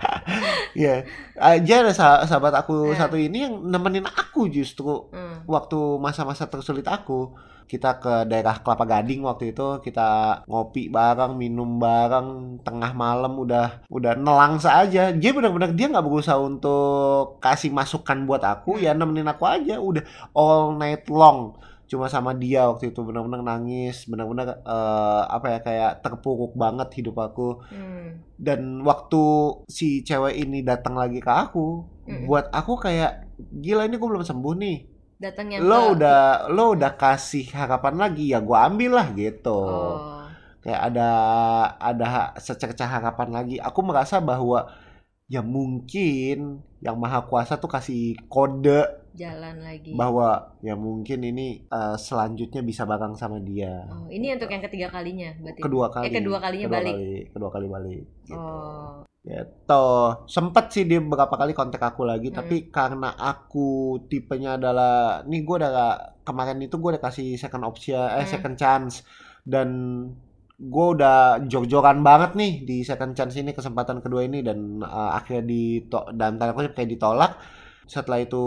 ya 0.76 1.02
aja 1.34 1.74
ada 1.80 1.90
sah- 1.90 2.22
sahabat 2.22 2.52
aku 2.54 2.92
Eh. 2.92 2.94
satu 2.94 3.16
ini 3.16 3.42
yang 3.42 3.64
nemenin 3.64 4.04
aku 4.04 4.46
justru 4.46 5.08
Hmm. 5.08 5.40
waktu 5.46 5.74
masa-masa 5.96 6.44
tersulit 6.44 6.84
aku 6.86 7.32
kita 7.66 7.98
ke 7.98 8.22
daerah 8.24 8.54
Kelapa 8.56 8.86
Gading 8.86 9.26
waktu 9.26 9.50
itu 9.50 9.80
kita 9.80 10.06
ngopi 10.46 10.86
bareng 10.86 11.34
minum 11.34 11.66
bareng 11.76 12.28
tengah 12.62 12.94
malam 12.94 13.34
udah 13.34 13.82
udah 13.88 14.14
nelang 14.14 14.54
saja 14.56 15.10
dia 15.10 15.30
benar-benar 15.32 15.72
dia 15.72 15.88
nggak 15.88 16.04
berusaha 16.04 16.38
untuk 16.38 17.40
kasih 17.40 17.70
masukan 17.70 18.22
buat 18.22 18.38
aku 18.40 18.76
Hmm. 18.76 18.82
ya 18.82 18.92
nemenin 18.92 19.26
aku 19.26 19.44
aja 19.44 19.80
udah 19.80 20.04
all 20.30 20.74
night 20.74 21.08
long 21.10 21.58
cuma 21.86 22.06
sama 22.10 22.34
dia 22.34 22.66
waktu 22.66 22.90
itu 22.90 23.00
benar-benar 23.06 23.42
nangis 23.46 24.10
benar-benar 24.10 24.58
eh, 24.66 25.22
apa 25.30 25.46
ya 25.54 25.58
kayak 25.62 25.92
terpuruk 26.02 26.52
banget 26.58 26.88
hidup 26.98 27.16
aku 27.18 27.62
Hmm. 27.70 28.22
dan 28.36 28.60
waktu 28.82 29.22
si 29.70 30.02
cewek 30.02 30.34
ini 30.36 30.66
datang 30.66 30.98
lagi 30.98 31.22
ke 31.22 31.30
aku 31.30 31.86
Mm-mm. 32.06 32.26
buat 32.26 32.50
aku 32.50 32.72
kayak 32.76 33.12
gila 33.38 33.86
ini 33.86 33.96
gue 33.96 34.08
belum 34.12 34.26
sembuh 34.26 34.54
nih 34.58 34.78
Datang 35.16 35.48
yang 35.48 35.64
lo 35.64 35.80
ke- 35.80 35.90
udah 35.96 36.20
lo 36.52 36.64
udah 36.76 36.92
kasih 37.00 37.48
harapan 37.54 37.94
lagi 37.96 38.34
ya 38.34 38.38
gua 38.44 38.68
ambil 38.68 38.90
lah 39.00 39.08
gitu 39.16 39.48
Oh. 39.56 40.28
kayak 40.60 40.80
ada 40.92 41.08
ada 41.78 42.06
secercah 42.36 42.84
harapan 42.90 43.28
lagi 43.32 43.56
aku 43.56 43.80
merasa 43.80 44.18
bahwa 44.20 44.66
ya 45.26 45.42
mungkin 45.42 46.60
yang 46.82 46.96
maha 46.98 47.22
kuasa 47.26 47.58
tuh 47.58 47.70
kasih 47.70 48.14
kode 48.28 48.84
Jalan 49.16 49.56
lagi. 49.58 49.92
bahwa 49.92 50.28
ya 50.60 50.76
mungkin 50.76 51.24
ini 51.24 51.46
eh, 51.62 51.96
selanjutnya 51.96 52.60
bisa 52.60 52.84
bareng 52.84 53.16
sama 53.16 53.40
dia 53.40 53.88
Oh, 53.88 54.06
ini 54.06 54.30
untuk 54.30 54.46
yang 54.46 54.60
ketiga 54.62 54.88
kalinya 54.90 55.32
berarti. 55.34 55.60
kedua 55.60 55.86
kali 55.88 56.04
Eh, 56.04 56.12
kedua 56.14 56.38
kalinya 56.38 56.68
balik. 56.68 56.94
kali, 56.94 57.10
kedua 57.30 57.50
kali 57.50 57.66
balik 57.66 58.04
gitu. 58.22 58.36
Oh. 58.36 59.02
Gitu. 59.22 59.86
Sempet 60.26 60.70
sih 60.70 60.84
dia 60.84 61.00
beberapa 61.00 61.34
kali 61.34 61.50
kontak 61.50 61.82
aku 61.82 62.04
lagi, 62.04 62.28
Hmm. 62.28 62.38
tapi 62.38 62.68
karena 62.68 63.10
aku 63.12 63.66
tipenya 64.06 64.54
adalah, 64.54 64.94
nih 65.22 65.42
gue 65.42 65.56
udah 65.56 65.72
kemarin 66.22 66.60
itu 66.60 66.76
gue 66.76 66.90
udah 66.92 67.02
kasih 67.02 67.34
second 67.34 67.64
option, 67.64 67.98
eh 67.98 68.22
Hmm. 68.22 68.30
second 68.30 68.54
chance, 68.54 69.02
dan 69.42 69.68
gue 70.56 70.86
udah 70.94 71.18
jor-joran 71.42 72.00
banget 72.00 72.32
nih 72.32 72.52
di 72.62 72.76
second 72.80 73.12
chance 73.12 73.34
ini 73.34 73.50
kesempatan 73.50 73.98
kedua 73.98 74.24
ini 74.24 74.40
dan 74.40 74.78
uh, 74.78 75.12
akhirnya 75.12 75.44
di 75.44 75.84
dan 76.12 76.36
tanda 76.36 76.52
kutip 76.52 76.72
kayak 76.72 76.90
ditolak. 76.92 77.32
Setelah 77.86 78.20
itu 78.20 78.44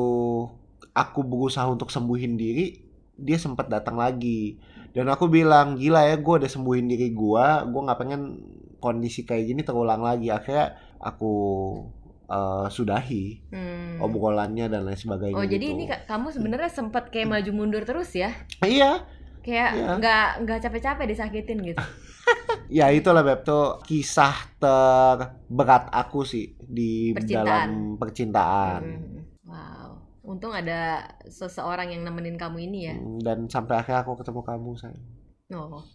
aku 0.91 1.19
berusaha 1.21 1.65
untuk 1.65 1.89
sembuhin 1.89 2.35
diri, 2.35 2.75
dia 3.15 3.35
sempat 3.35 3.67
datang 3.67 3.95
lagi 3.95 4.55
dan 4.89 5.05
aku 5.05 5.27
bilang 5.27 5.75
gila 5.75 6.01
ya 6.03 6.15
gue 6.15 6.35
udah 6.39 6.49
sembuhin 6.49 6.85
diri 6.85 7.09
gue, 7.09 7.45
gue 7.65 7.81
nggak 7.83 7.99
pengen 7.99 8.21
kondisi 8.77 9.21
kayak 9.21 9.45
gini 9.45 9.61
terulang 9.61 10.01
lagi. 10.01 10.27
Akhirnya 10.27 10.73
aku 10.97 11.33
uh, 12.25 12.67
sudahi 12.67 13.41
Hmm. 13.49 13.99
obrolannya 13.99 14.67
dan 14.67 14.83
lain 14.83 14.95
sebagainya. 14.95 15.35
Oh, 15.35 15.43
jadi 15.43 15.61
gitu. 15.61 15.75
ini 15.75 15.83
Kak, 15.85 16.05
kamu 16.05 16.27
sebenarnya 16.29 16.69
sempat 16.69 17.09
kayak 17.09 17.27
maju 17.27 17.51
mundur 17.53 17.83
terus 17.83 18.11
ya? 18.13 18.31
Iya, 18.59 19.03
Kayak 19.39 19.71
Iya. 19.71 19.87
nggak 19.97 20.27
nggak 20.43 20.59
capek-capek 20.61 21.05
disakitin 21.07 21.59
gitu. 21.63 21.79
ya 22.69 22.91
itulah 22.91 23.23
Beb 23.23 23.41
tuh 23.41 23.79
kisah 23.81 24.35
terberat 24.59 25.87
aku 25.89 26.21
sih 26.21 26.53
di 26.59 27.15
Percintaan. 27.15 27.45
dalam 27.45 27.69
percintaan. 27.95 28.81
Hmm. 28.83 29.18
Untung 30.29 30.53
ada 30.53 31.09
seseorang 31.25 31.89
yang 31.89 32.05
nemenin 32.05 32.37
kamu 32.37 32.57
ini 32.69 32.79
ya. 32.85 32.95
Hmm, 32.95 33.17
Dan 33.25 33.37
sampai 33.49 33.81
akhirnya 33.81 34.05
aku 34.05 34.13
ketemu 34.21 34.41
kamu 34.45 34.69
sayang. 34.77 35.05
Oh. 35.53 35.81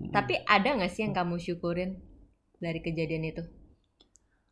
Hmm. 0.00 0.08
Tapi 0.16 0.32
ada 0.48 0.80
nggak 0.80 0.88
sih 0.88 1.04
yang 1.04 1.12
kamu 1.12 1.36
syukurin 1.36 2.00
dari 2.56 2.80
kejadian 2.80 3.28
itu? 3.28 3.44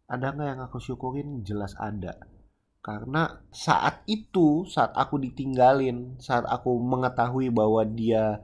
ada 0.09 0.33
nggak 0.33 0.49
yang 0.49 0.61
aku 0.65 0.79
syukurin 0.81 1.45
jelas 1.45 1.77
ada 1.77 2.17
karena 2.81 3.45
saat 3.53 4.01
itu 4.09 4.65
saat 4.65 4.97
aku 4.97 5.21
ditinggalin 5.21 6.17
saat 6.17 6.49
aku 6.49 6.81
mengetahui 6.81 7.53
bahwa 7.53 7.85
dia 7.85 8.41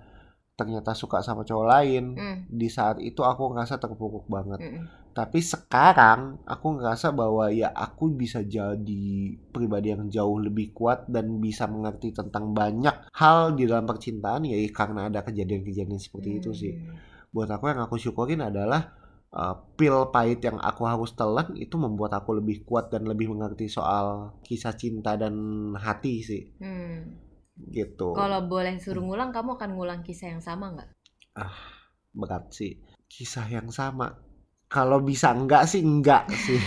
ternyata 0.61 0.93
suka 0.93 1.25
sama 1.25 1.43
cowok 1.49 1.67
lain 1.67 2.05
Hmm, 2.15 2.39
di 2.53 2.69
saat 2.69 3.01
itu 3.01 3.25
aku 3.25 3.57
ngerasa 3.57 3.81
terpuruk 3.81 4.29
banget 4.29 4.61
mm-mm. 4.61 4.85
Tapi 5.15 5.39
sekarang 5.39 6.43
aku 6.43 6.67
ngerasa 6.77 7.15
bahwa 7.15 7.47
ya 7.49 7.71
aku 7.71 8.11
bisa 8.13 8.43
jadi 8.43 9.07
pribadi 9.55 9.95
yang 9.95 10.11
jauh 10.11 10.43
lebih 10.43 10.75
kuat 10.75 11.07
dan 11.07 11.39
bisa 11.39 11.71
mengerti 11.71 12.11
tentang 12.11 12.51
banyak 12.51 13.09
hal 13.15 13.55
di 13.55 13.65
dalam 13.65 13.87
percintaan 13.87 14.43
ya 14.45 14.59
karena 14.75 15.07
ada 15.07 15.23
kejadian-kejadian 15.23 16.03
seperti 16.03 16.31
itu 16.43 16.51
sih 16.53 16.73
Hmm. 16.75 16.99
buat 17.31 17.47
aku 17.47 17.71
yang 17.71 17.81
aku 17.87 17.95
syukurin 17.95 18.43
adalah 18.43 18.95
uh, 19.31 19.55
pil 19.79 20.11
pahit 20.11 20.43
yang 20.43 20.59
aku 20.59 20.83
harus 20.87 21.15
telan 21.15 21.55
itu 21.55 21.75
membuat 21.79 22.15
aku 22.19 22.35
lebih 22.39 22.67
kuat 22.67 22.91
dan 22.91 23.07
lebih 23.07 23.31
mengerti 23.31 23.71
soal 23.71 24.39
kisah 24.43 24.75
cinta 24.75 25.15
dan 25.15 25.35
hati 25.79 26.23
sih 26.27 26.43
Hmm. 26.59 27.23
gitu 27.71 28.15
Kalau 28.19 28.51
boleh 28.51 28.83
suruh 28.83 28.99
ngulang, 29.03 29.31
kamu 29.31 29.55
akan 29.55 29.71
ngulang 29.79 30.01
kisah 30.03 30.35
yang 30.35 30.43
sama 30.43 30.75
nggak? 30.75 30.91
berat 32.15 32.47
sih 32.55 32.79
kisah 33.11 33.47
yang 33.51 33.71
sama 33.75 34.15
kalau 34.75 34.99
bisa 34.99 35.31
enggak 35.31 35.71
sih 35.71 35.81
enggak 35.81 36.27
sih 36.35 36.59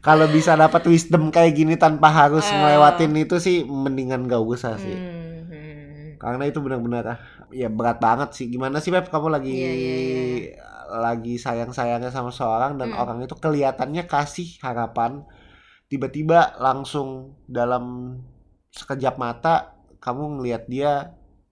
kalau 0.00 0.26
bisa 0.28 0.54
dapat 0.54 0.82
wisdom 0.86 1.30
kayak 1.30 1.54
gini 1.54 1.74
tanpa 1.74 2.10
harus 2.10 2.46
Eh. 2.46 2.54
ngelewatin 2.54 3.12
itu 3.18 3.36
sih 3.38 3.56
mendingan 3.64 4.26
gak 4.26 4.42
usah 4.42 4.78
sih 4.78 4.94
Hmm, 4.94 5.50
hmm. 5.50 6.22
karena 6.22 6.44
itu 6.46 6.58
benar-benar 6.62 7.04
ah, 7.08 7.20
ya 7.50 7.66
berat 7.66 7.98
banget 7.98 8.30
sih 8.32 8.46
gimana 8.46 8.78
sih 8.78 8.90
Beb 8.90 9.10
kamu 9.10 9.28
lagi 9.28 9.50
Iya, 9.52 9.72
iya, 9.72 9.94
lagi 10.92 11.34
sayang-sayangnya 11.36 12.12
sama 12.12 12.30
seorang 12.30 12.78
dan 12.78 12.92
Hmm. 12.92 13.00
orang 13.02 13.18
itu 13.20 13.34
kelihatannya 13.34 14.06
kasih 14.06 14.62
harapan 14.62 15.26
tiba-tiba 15.88 16.56
langsung 16.56 17.36
dalam 17.44 18.16
sekejap 18.70 19.18
mata 19.18 19.76
kamu 19.98 20.40
ngelihat 20.40 20.64
dia 20.66 20.92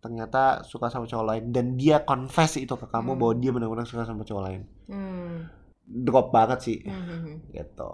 ternyata 0.04 0.42
suka 0.70 0.86
sama 0.92 1.04
cowok 1.10 1.26
lain 1.30 1.44
dan 1.56 1.66
dia 1.80 1.96
confess 2.10 2.52
itu 2.64 2.74
ke 2.82 2.86
kamu 2.94 3.10
Hmm. 3.10 3.20
bahwa 3.20 3.34
dia 3.42 3.50
benar-benar 3.54 3.86
suka 3.90 4.04
sama 4.08 4.22
cowok 4.28 4.44
lain 4.48 4.62
Hmm, 4.88 5.48
drop 6.06 6.26
banget 6.36 6.58
sih 6.66 6.78
hmm, 6.84 6.92
hmm, 7.06 7.20
hmm. 7.24 7.36
gitu 7.56 7.92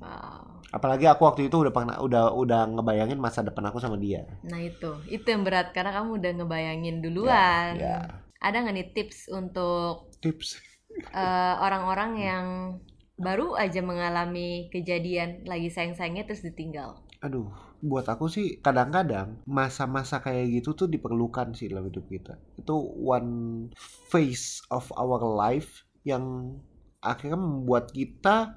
Wow. 0.00 0.62
apalagi 0.76 1.06
aku 1.12 1.22
waktu 1.28 1.42
itu 1.50 1.56
udah 1.62 1.72
pernah 1.76 1.96
udah 2.06 2.24
udah 2.42 2.60
ngebayangin 2.74 3.18
masa 3.24 3.40
depan 3.48 3.64
aku 3.70 3.78
sama 3.82 3.96
dia 4.04 4.20
Nah 4.50 4.60
itu, 4.70 4.90
itu 5.16 5.26
yang 5.32 5.42
berat 5.46 5.66
karena 5.76 5.90
kamu 5.96 6.10
udah 6.18 6.30
ngebayangin 6.38 6.96
duluan. 7.04 7.74
ya 7.74 8.26
Ada 8.46 8.56
nggak 8.62 8.74
nih 8.76 8.88
tips 8.96 9.18
untuk 9.40 9.92
tips 10.20 10.56
eh, 11.22 11.54
orang-orang 11.66 12.10
yang 12.28 12.46
baru 13.26 13.46
aja 13.64 13.80
mengalami 13.90 14.48
kejadian 14.74 15.30
lagi 15.50 15.68
sayang-sayangnya 15.74 16.24
terus 16.28 16.44
ditinggal? 16.48 16.90
Aduh, 17.24 17.48
buat 17.84 18.08
aku 18.08 18.26
sih 18.26 18.58
kadang-kadang 18.64 19.40
masa-masa 19.44 20.24
kayak 20.24 20.60
gitu 20.60 20.72
tuh 20.72 20.88
diperlukan 20.88 21.52
sih 21.52 21.68
dalam 21.68 21.88
hidup 21.88 22.08
kita. 22.08 22.34
Itu 22.56 22.74
one 22.96 23.68
phase 24.10 24.64
of 24.72 24.88
our 24.96 25.20
life 25.22 25.84
yang 26.06 26.56
akhirnya 27.02 27.38
membuat 27.38 27.92
kita 27.92 28.56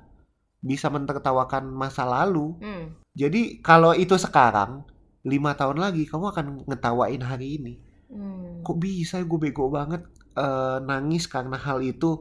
bisa 0.60 0.91
mentertawakan 0.91 1.71
masa 1.71 2.03
lalu. 2.03 2.55
Hmm, 2.60 2.86
Jadi 3.15 3.63
kalau 3.63 3.95
itu 3.95 4.15
sekarang, 4.19 4.84
lima 5.23 5.55
tahun 5.55 5.79
lagi 5.79 6.08
kamu 6.08 6.25
akan 6.36 6.45
ngetawain 6.67 7.23
hari 7.23 7.60
ini. 7.60 7.73
hmm. 8.12 8.63
Kok 8.63 8.77
bisa 8.79 9.23
gue 9.23 9.39
bego 9.39 9.71
banget 9.71 10.03
eh, 10.36 10.77
nangis 10.84 11.27
karena 11.27 11.55
hal 11.55 11.79
itu. 11.84 12.19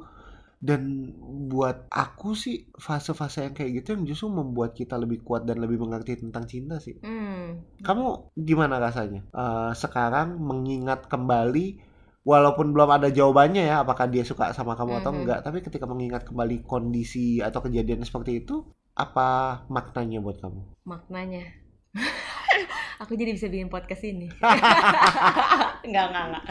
Dan 0.58 1.14
buat 1.46 1.86
aku 1.86 2.34
sih 2.34 2.66
fase-fase 2.74 3.46
yang 3.46 3.54
kayak 3.54 3.70
gitu 3.78 3.94
yang 3.94 4.02
justru 4.04 4.26
membuat 4.26 4.74
kita 4.74 4.98
lebih 4.98 5.22
kuat 5.22 5.46
dan 5.46 5.58
lebih 5.58 5.78
mengerti 5.78 6.18
tentang 6.18 6.44
cinta 6.44 6.76
sih. 6.78 6.98
Hmm. 6.98 7.62
Kamu 7.78 8.34
gimana 8.34 8.76
rasanya? 8.76 9.22
Eh, 9.24 9.70
sekarang 9.72 10.34
mengingat 10.34 11.06
kembali, 11.06 11.78
walaupun 12.22 12.74
belum 12.74 12.90
ada 12.90 13.08
jawabannya 13.08 13.64
ya, 13.64 13.80
apakah 13.80 14.10
dia 14.10 14.26
suka 14.26 14.50
sama 14.50 14.74
kamu 14.74 14.98
atau 14.98 15.14
Mhm. 15.14 15.18
enggak, 15.22 15.38
tapi 15.40 15.62
ketika 15.62 15.86
mengingat 15.86 16.26
kembali 16.26 16.66
kondisi 16.66 17.38
atau 17.38 17.62
kejadian 17.62 18.02
seperti 18.02 18.42
itu, 18.42 18.66
apa 18.92 19.62
maknanya 19.70 20.18
buat 20.18 20.42
kamu? 20.42 20.82
maknanya 20.82 21.46
aku 23.00 23.14
jadi 23.14 23.30
bisa 23.30 23.46
bikin 23.46 23.70
podcast 23.70 24.02
ini 24.02 24.26
nggak 25.88 26.04
nggak 26.10 26.24
nggak 26.34 26.44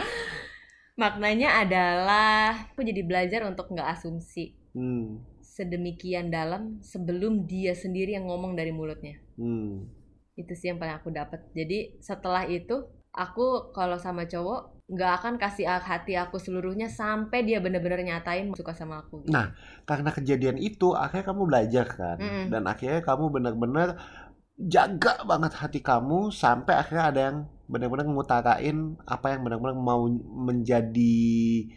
maknanya 0.97 1.61
adalah 1.61 2.67
aku 2.73 2.81
jadi 2.81 3.01
belajar 3.05 3.41
untuk 3.45 3.69
nggak 3.71 3.89
asumsi. 3.97 4.57
Hmm, 4.73 5.21
sedemikian 5.41 6.29
dalam 6.29 6.77
sebelum 6.85 7.49
dia 7.49 7.73
sendiri 7.73 8.13
yang 8.13 8.29
ngomong 8.29 8.53
dari 8.53 8.69
mulutnya. 8.69 9.17
Hmm, 9.37 9.89
itu 10.37 10.53
sih 10.53 10.69
yang 10.69 10.77
paling 10.77 11.01
aku 11.01 11.09
dapat. 11.09 11.41
Jadi 11.57 11.97
setelah 11.97 12.45
itu 12.45 12.85
aku 13.09 13.73
kalau 13.73 13.97
sama 13.97 14.29
cowok 14.29 14.77
nggak 14.87 15.11
akan 15.19 15.33
kasih 15.35 15.67
hati 15.67 16.15
aku 16.15 16.39
seluruhnya 16.39 16.87
sampai 16.87 17.43
dia 17.43 17.59
bener-bener 17.59 18.05
nyatain 18.05 18.53
suka 18.55 18.71
sama 18.71 19.03
aku 19.03 19.25
gitu. 19.25 19.35
Nah, 19.35 19.51
karena 19.83 20.15
kejadian 20.15 20.55
itu, 20.61 20.95
akhirnya 20.95 21.25
kamu 21.27 21.43
belajar 21.43 21.85
kan, 21.91 22.17
Mm-mm. 22.23 22.47
dan 22.47 22.63
akhirnya 22.71 23.03
kamu 23.03 23.25
benar-benar 23.27 23.99
jaga 24.57 25.21
banget 25.21 25.53
hati 25.53 25.79
kamu 25.79 26.33
sampai 26.33 26.73
akhirnya 26.75 27.05
ada 27.07 27.21
yang 27.29 27.37
benar-benar 27.67 28.07
ngutarain 28.07 28.77
apa 29.03 29.27
yang 29.29 29.43
benar-benar 29.43 29.75
mau 29.75 30.07
menjadi 30.47 31.15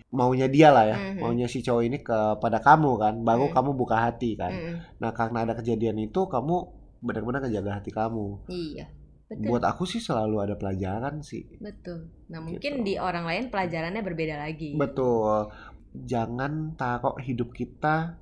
maunya 0.08 0.46
dia 0.46 0.70
lah 0.70 0.86
ya, 0.86 0.96
Mhm. 0.96 1.18
maunya 1.18 1.44
si 1.44 1.60
cowok 1.60 1.82
ini 1.82 1.98
kepada 2.00 2.58
kamu 2.58 2.90
kan, 2.96 3.14
baru 3.20 3.50
Mm. 3.50 3.54
kamu 3.54 3.70
buka 3.74 3.96
hati 4.00 4.30
kan. 4.34 4.54
Mm-mm. 4.54 4.76
Nah, 4.96 5.10
karena 5.10 5.42
ada 5.42 5.52
kejadian 5.52 5.98
itu, 5.98 6.24
kamu 6.24 6.56
benar-benar 7.00 7.42
ngejaga 7.42 7.82
hati 7.82 7.90
kamu. 7.90 8.46
iya 8.46 8.86
betul 9.26 9.46
Buat 9.46 9.62
aku 9.64 9.86
sih 9.86 9.98
selalu 9.98 10.36
ada 10.40 10.54
pelajaran 10.54 11.22
sih. 11.22 11.46
betul 11.58 12.10
nah 12.26 12.38
mungkin 12.38 12.82
Gitu. 12.82 12.86
di 12.86 12.94
orang 12.96 13.22
lain 13.24 13.46
pelajarannya 13.46 14.02
berbeda 14.02 14.34
lagi 14.36 14.74
Betul. 14.74 15.50
Jangan 15.92 16.74
taruh 16.74 17.18
hidup 17.18 17.50
kita 17.50 18.14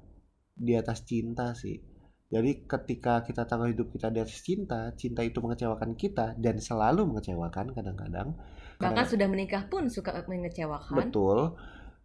di 0.53 0.73
atas 0.73 1.05
cinta 1.05 1.53
sih. 1.53 1.77
Jadi 2.29 2.69
ketika 2.69 3.25
kita 3.25 3.49
taruh 3.49 3.73
hidup 3.73 3.89
kita 3.89 4.13
di 4.13 4.21
atas 4.21 4.45
cinta, 4.45 4.93
cinta 5.01 5.25
itu 5.25 5.41
mengecewakan 5.41 5.97
kita 5.97 6.37
dan 6.37 6.61
selalu 6.61 7.09
mengecewakan 7.09 7.73
kadang-kadang. 7.73 8.37
bahkan 8.79 9.03
sudah 9.11 9.27
menikah 9.27 9.67
pun 9.67 9.91
suka 9.91 10.23
mengecewakan 10.31 10.95
betul. 10.95 11.59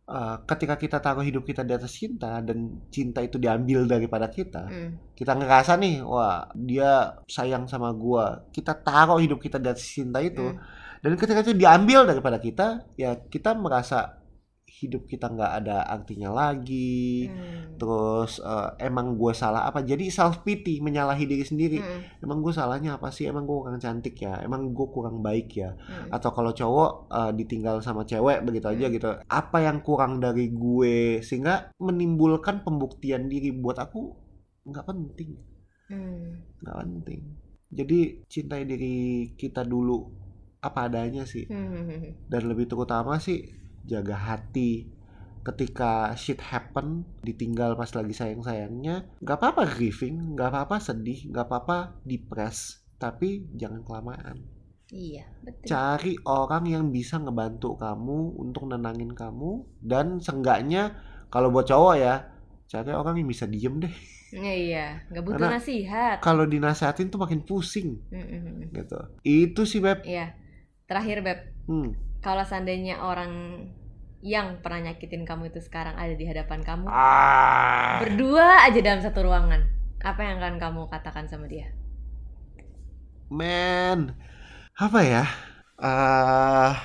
Eh, 0.03 0.37
ketika 0.49 0.75
kita 0.75 0.97
taruh 0.99 1.23
hidup 1.23 1.47
kita 1.47 1.63
di 1.63 1.71
atas 1.71 1.95
cinta 1.95 2.43
dan 2.43 2.81
cinta 2.91 3.23
itu 3.23 3.39
diambil 3.39 3.87
daripada 3.87 4.27
kita, 4.27 4.67
Mm. 4.67 5.15
kita 5.15 5.31
ngerasa 5.31 5.79
nih, 5.79 6.03
wah 6.03 6.43
dia 6.51 7.13
sayang 7.23 7.71
sama 7.71 7.93
gua. 7.95 8.43
Kita 8.51 8.75
taruh 8.75 9.15
hidup 9.21 9.39
kita 9.39 9.63
di 9.63 9.71
atas 9.71 9.85
cinta 9.87 10.19
itu, 10.19 10.43
Mm. 10.43 10.59
dan 10.99 11.11
ketika 11.15 11.39
itu 11.45 11.53
diambil 11.55 12.03
daripada 12.03 12.35
kita, 12.35 12.83
ya 12.99 13.15
kita 13.15 13.55
merasa 13.55 14.22
hidup 14.83 15.07
kita 15.07 15.31
nggak 15.31 15.51
ada 15.63 15.87
artinya 15.87 16.35
lagi. 16.35 17.31
Mm. 17.31 17.79
Terus 17.79 18.43
eh, 18.43 18.69
emang 18.83 19.15
gue 19.15 19.31
salah 19.31 19.63
apa? 19.63 19.79
Jadi 19.79 20.11
self 20.11 20.43
pity, 20.43 20.83
menyalahi 20.83 21.23
diri 21.23 21.41
sendiri. 21.41 21.79
Mm. 21.79 22.27
Emang 22.27 22.43
gue 22.43 22.51
salahnya 22.51 22.99
apa 22.99 23.07
sih? 23.09 23.25
Emang 23.25 23.47
gue 23.47 23.55
kurang 23.55 23.79
cantik 23.79 24.19
ya? 24.19 24.43
Emang 24.43 24.75
gue 24.75 24.87
kurang 24.91 25.23
baik 25.23 25.49
ya? 25.55 25.71
Mm. 25.71 26.11
Atau 26.11 26.35
kalau 26.35 26.51
cowok 26.51 26.91
eh, 27.07 27.31
ditinggal 27.33 27.79
sama 27.79 28.03
cewek 28.03 28.43
begitu 28.43 28.67
aja 28.67 28.85
Hmm. 28.85 28.93
gitu. 28.93 29.09
Apa 29.25 29.57
yang 29.63 29.79
kurang 29.79 30.19
dari 30.19 30.51
gue 30.51 31.23
sehingga 31.23 31.71
menimbulkan 31.79 32.61
pembuktian 32.61 33.25
diri 33.25 33.55
buat 33.55 33.79
aku 33.79 34.01
nggak 34.63 34.85
penting, 34.85 35.31
Mm. 35.87 36.59
nggak 36.59 36.77
penting. 36.83 37.21
Jadi 37.73 37.99
cintai 38.27 38.63
diri 38.63 38.95
kita 39.33 39.63
dulu 39.63 40.03
apa 40.59 40.87
adanya 40.87 41.27
sih. 41.27 41.43
Mm. 41.43 42.31
dan 42.31 42.47
lebih 42.47 42.71
terutama 42.71 43.19
sih 43.19 43.43
jaga 43.83 44.15
hati. 44.15 44.89
Ketika 45.43 46.15
shit 46.15 46.39
happen 46.39 47.03
ditinggal 47.19 47.75
pas 47.75 47.91
lagi 47.91 48.15
sayang-sayangnya 48.15 49.19
nggak 49.19 49.37
apa-apa 49.37 49.67
grieving 49.67 50.39
nggak 50.39 50.49
apa-apa 50.55 50.79
sedih 50.79 51.27
nggak 51.27 51.51
apa-apa 51.51 51.99
depres 52.07 52.79
tapi 52.95 53.43
jangan 53.51 53.83
kelamaan. 53.83 54.39
Iya 54.87 55.27
betul. 55.43 55.67
Cari 55.67 56.13
orang 56.23 56.63
yang 56.63 56.83
bisa 56.95 57.19
ngebantu 57.19 57.75
kamu 57.75 58.39
untuk 58.39 58.71
nenangin 58.71 59.11
kamu 59.11 59.67
dan 59.83 60.23
seenggaknya 60.23 60.95
kalau 61.27 61.51
buat 61.51 61.67
cowok 61.67 61.95
ya 61.99 62.23
cari 62.71 62.95
orang 62.95 63.19
yang 63.19 63.27
bisa 63.27 63.43
diem 63.43 63.83
deh. 63.83 63.95
Iya, 64.33 64.53
iya. 64.57 64.87
Nggak 65.11 65.23
butuh 65.27 65.37
Karena- 65.45 65.59
nasihat. 65.61 66.17
kalau 66.23 66.47
dinasehatin 66.47 67.11
tuh 67.11 67.21
makin 67.21 67.45
pusing. 67.45 68.01
Mm-mm. 68.09 68.71
gitu. 68.73 68.97
Itu 69.21 69.61
sih 69.67 69.77
beb. 69.77 70.01
Iya. 70.07 70.33
Terakhir 70.89 71.21
beb. 71.21 71.39
Hmm. 71.69 71.93
Kalau 72.25 72.43
seandainya 72.47 73.03
orang 73.03 73.31
yang 74.23 74.63
pernah 74.63 74.89
nyakitin 74.89 75.27
kamu 75.27 75.51
itu 75.51 75.59
sekarang 75.59 75.99
ada 75.99 76.15
di 76.15 76.23
hadapan 76.23 76.63
kamu 76.63 76.87
ah 76.87 77.99
berdua 77.99 78.63
aja 78.63 78.79
dalam 78.79 79.01
satu 79.03 79.27
ruangan 79.27 79.61
apa 79.99 80.21
yang 80.23 80.39
akan 80.39 80.55
kamu 80.59 80.81
katakan 80.87 81.27
sama 81.27 81.45
dia 81.51 81.69
Man, 83.33 84.13
apa 84.77 84.99
ya? 85.01 85.25
Ah, 85.81 86.77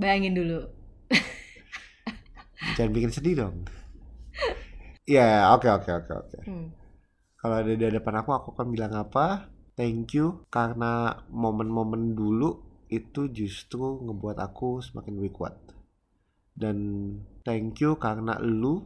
bayangin 0.00 0.32
dulu 0.32 0.58
jangan 2.76 2.92
bikin 2.94 3.12
sedih 3.12 3.34
dong. 3.44 3.56
Ya, 5.06 5.50
oke 5.54 5.66
oke 5.66 5.90
oke 5.90 6.12
oke. 6.14 6.38
Hmm. 6.46 6.70
Kalau 7.40 7.54
ada 7.58 7.72
di 7.74 7.86
depan 7.90 8.14
aku, 8.22 8.30
aku 8.38 8.48
akan 8.54 8.68
bilang 8.70 8.94
apa? 8.94 9.50
Thank 9.74 10.14
you 10.14 10.46
karena 10.52 11.20
momen-momen 11.32 12.14
dulu 12.14 12.71
itu 12.92 13.32
justru 13.32 14.04
ngebuat 14.04 14.36
aku 14.36 14.84
semakin 14.84 15.16
lebih 15.16 15.32
kuat 15.32 15.56
dan 16.52 16.76
thank 17.48 17.80
you 17.80 17.96
karena 17.96 18.36
lu 18.36 18.84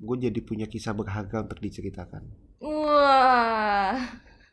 gue 0.00 0.16
jadi 0.24 0.40
punya 0.40 0.64
kisah 0.64 0.96
berharga 0.96 1.44
untuk 1.44 1.60
diceritakan 1.60 2.24
Wah. 2.64 4.00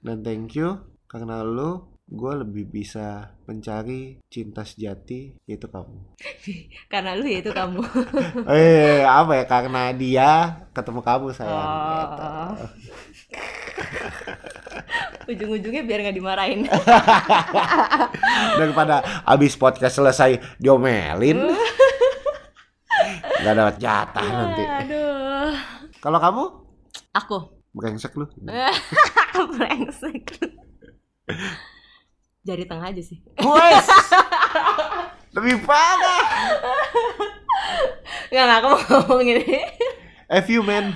dan 0.04 0.20
thank 0.20 0.60
you 0.60 0.76
karena 1.08 1.40
lu 1.40 1.88
gue 2.12 2.34
lebih 2.44 2.68
bisa 2.68 3.40
mencari 3.48 4.20
cinta 4.28 4.68
sejati 4.68 5.40
yaitu 5.48 5.72
kamu 5.72 6.12
Karena 6.92 7.16
lu 7.16 7.24
ya 7.24 7.40
itu 7.40 7.52
kamu. 7.56 7.80
eh 8.52 9.08
apa 9.08 9.32
ya 9.40 9.46
karena 9.48 9.96
dia 9.96 10.32
ketemu 10.76 11.00
kamu 11.00 11.32
sayang 11.32 11.72
gitu. 11.72 12.28
Ujung-ujungnya 15.26 15.82
biar 15.82 16.00
nggak 16.02 16.16
dimarahin. 16.16 16.60
daripada 18.60 19.00
abis 19.24 19.54
podcast 19.54 19.96
selesai 19.96 20.58
diomelin 20.58 21.40
nggak 23.42 23.56
dapat 23.56 23.76
jatah 23.78 24.28
nanti 24.28 24.64
Aduh. 24.64 25.52
kalau 25.98 26.18
kamu 26.18 26.44
Aku. 27.12 27.38
brengsek 27.72 28.14
lu 28.14 28.28
Brengsek. 29.56 30.38
Jari 32.42 32.66
tengah 32.66 32.90
aja 32.90 33.00
sih. 33.00 33.22
Wes 33.38 33.86
lebih 35.32 35.64
parah 35.64 36.24
Enggak, 38.28 38.44
enggak, 38.44 38.58
aku 38.60 38.68
mau 38.68 38.80
ngomong 39.08 39.20
gini. 39.24 39.44
F 40.28 40.48
you 40.48 40.62
man 40.62 40.96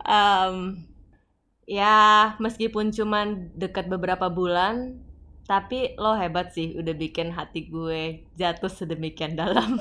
Em, 0.00 0.80
ya, 1.68 2.32
meskipun 2.40 2.96
cuman 2.96 3.52
dekat 3.52 3.92
beberapa 3.92 4.32
bulan, 4.32 5.04
tapi 5.44 5.92
lo 6.00 6.16
hebat 6.16 6.56
sih 6.56 6.72
udah 6.76 6.94
bikin 6.96 7.36
hati 7.36 7.68
gue 7.68 8.24
jatuh 8.40 8.72
sedemikian 8.72 9.36
dalam. 9.36 9.76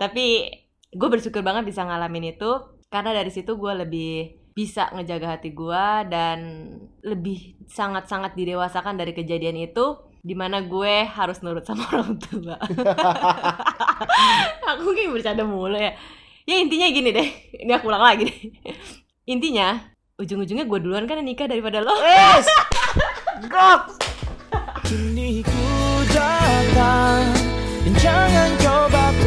tapi 0.00 0.50
gue 0.90 1.08
bersyukur 1.10 1.46
banget 1.46 1.70
bisa 1.70 1.86
ngalamin 1.86 2.34
itu 2.34 2.50
karena 2.90 3.14
dari 3.14 3.30
situ 3.30 3.54
gue 3.54 3.72
lebih 3.74 4.40
bisa 4.50 4.90
ngejaga 4.90 5.38
hati 5.38 5.54
gue 5.54 5.86
dan 6.10 6.38
lebih 7.06 7.54
sangat-sangat 7.70 8.34
didewasakan 8.34 8.98
dari 8.98 9.14
kejadian 9.14 9.60
itu 9.60 10.10
di 10.20 10.36
mana 10.36 10.60
gue 10.60 11.06
harus 11.06 11.40
nurut 11.40 11.64
sama 11.64 11.86
orang 11.94 12.18
tua. 12.18 12.56
Aku 14.74 14.90
kayak 14.94 15.14
bercanda 15.14 15.46
mulu 15.46 15.78
ya 15.78 15.94
ya 16.44 16.56
intinya 16.60 16.86
gini 16.88 17.10
deh. 17.12 17.28
Ini 17.64 17.72
aku 17.76 17.88
ulang 17.88 18.04
lagi 18.04 18.22
deh. 18.28 18.38
Intinya 19.34 19.80
ujung-ujungnya 20.20 20.68
gue 20.68 20.78
duluan 20.84 21.08
kan 21.08 21.20
yang 21.20 21.28
nikah 21.32 21.48
daripada 21.48 21.80
lo. 21.80 21.96
Yes! 22.00 22.46
God 23.52 23.96
Kini 24.84 25.40
ku 25.40 25.70
datang 26.12 27.24
jangan 28.00 28.50
coba 28.60 29.19